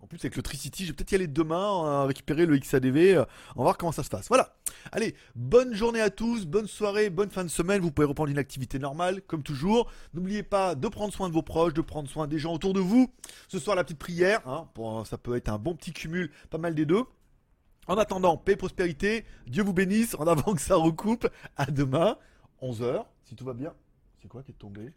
En 0.00 0.06
plus, 0.06 0.18
avec 0.20 0.36
le 0.36 0.42
Tricity, 0.42 0.84
je 0.84 0.90
vais 0.90 0.94
peut-être 0.94 1.10
y 1.10 1.14
aller 1.16 1.26
demain, 1.26 2.04
récupérer 2.06 2.46
le 2.46 2.56
XADV, 2.56 3.16
euh, 3.16 3.24
on 3.56 3.60
va 3.60 3.64
voir 3.64 3.78
comment 3.78 3.90
ça 3.90 4.04
se 4.04 4.08
passe. 4.08 4.28
Voilà. 4.28 4.54
Allez, 4.92 5.16
bonne 5.34 5.74
journée 5.74 6.00
à 6.00 6.08
tous, 6.08 6.46
bonne 6.46 6.68
soirée, 6.68 7.10
bonne 7.10 7.30
fin 7.30 7.42
de 7.42 7.48
semaine. 7.48 7.82
Vous 7.82 7.90
pouvez 7.90 8.06
reprendre 8.06 8.30
une 8.30 8.38
activité 8.38 8.78
normale, 8.78 9.22
comme 9.22 9.42
toujours. 9.42 9.90
N'oubliez 10.14 10.44
pas 10.44 10.76
de 10.76 10.86
prendre 10.86 11.12
soin 11.12 11.28
de 11.28 11.34
vos 11.34 11.42
proches, 11.42 11.74
de 11.74 11.80
prendre 11.80 12.08
soin 12.08 12.28
des 12.28 12.38
gens 12.38 12.54
autour 12.54 12.74
de 12.74 12.80
vous. 12.80 13.12
Ce 13.48 13.58
soir, 13.58 13.74
la 13.74 13.82
petite 13.82 13.98
prière, 13.98 14.40
hein, 14.46 14.68
pour, 14.74 15.04
ça 15.04 15.18
peut 15.18 15.34
être 15.34 15.48
un 15.48 15.58
bon 15.58 15.74
petit 15.74 15.92
cumul, 15.92 16.30
pas 16.48 16.58
mal 16.58 16.76
des 16.76 16.86
deux. 16.86 17.02
En 17.88 17.96
attendant, 17.96 18.36
paix 18.36 18.52
et 18.52 18.56
prospérité, 18.56 19.24
Dieu 19.48 19.64
vous 19.64 19.72
bénisse, 19.72 20.14
en 20.14 20.26
avant 20.28 20.54
que 20.54 20.60
ça 20.60 20.76
recoupe. 20.76 21.26
À 21.56 21.66
demain, 21.66 22.18
11h, 22.62 23.04
si 23.24 23.34
tout 23.34 23.44
va 23.44 23.52
bien. 23.52 23.74
C'est 24.22 24.28
quoi 24.28 24.44
qui 24.44 24.52
est 24.52 24.58
tombé? 24.58 24.92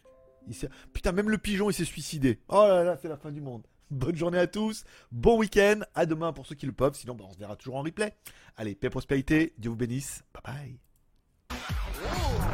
Putain, 0.93 1.11
même 1.11 1.29
le 1.29 1.37
pigeon, 1.37 1.69
il 1.69 1.73
s'est 1.73 1.85
suicidé. 1.85 2.39
Oh 2.49 2.65
là 2.67 2.83
là, 2.83 2.97
c'est 3.01 3.07
la 3.07 3.17
fin 3.17 3.31
du 3.31 3.41
monde. 3.41 3.63
Bonne 3.91 4.15
journée 4.15 4.37
à 4.37 4.47
tous, 4.47 4.85
bon 5.11 5.37
week-end, 5.37 5.81
à 5.95 6.05
demain 6.05 6.31
pour 6.31 6.45
ceux 6.45 6.55
qui 6.55 6.65
le 6.65 6.71
peuvent, 6.71 6.95
sinon 6.95 7.13
bah, 7.13 7.25
on 7.27 7.33
se 7.33 7.37
verra 7.37 7.57
toujours 7.57 7.75
en 7.75 7.81
replay. 7.81 8.15
Allez, 8.55 8.73
paix 8.73 8.89
prospérité, 8.89 9.53
Dieu 9.57 9.69
vous 9.69 9.75
bénisse, 9.75 10.23
bye 10.33 10.79
bye. 11.49 12.51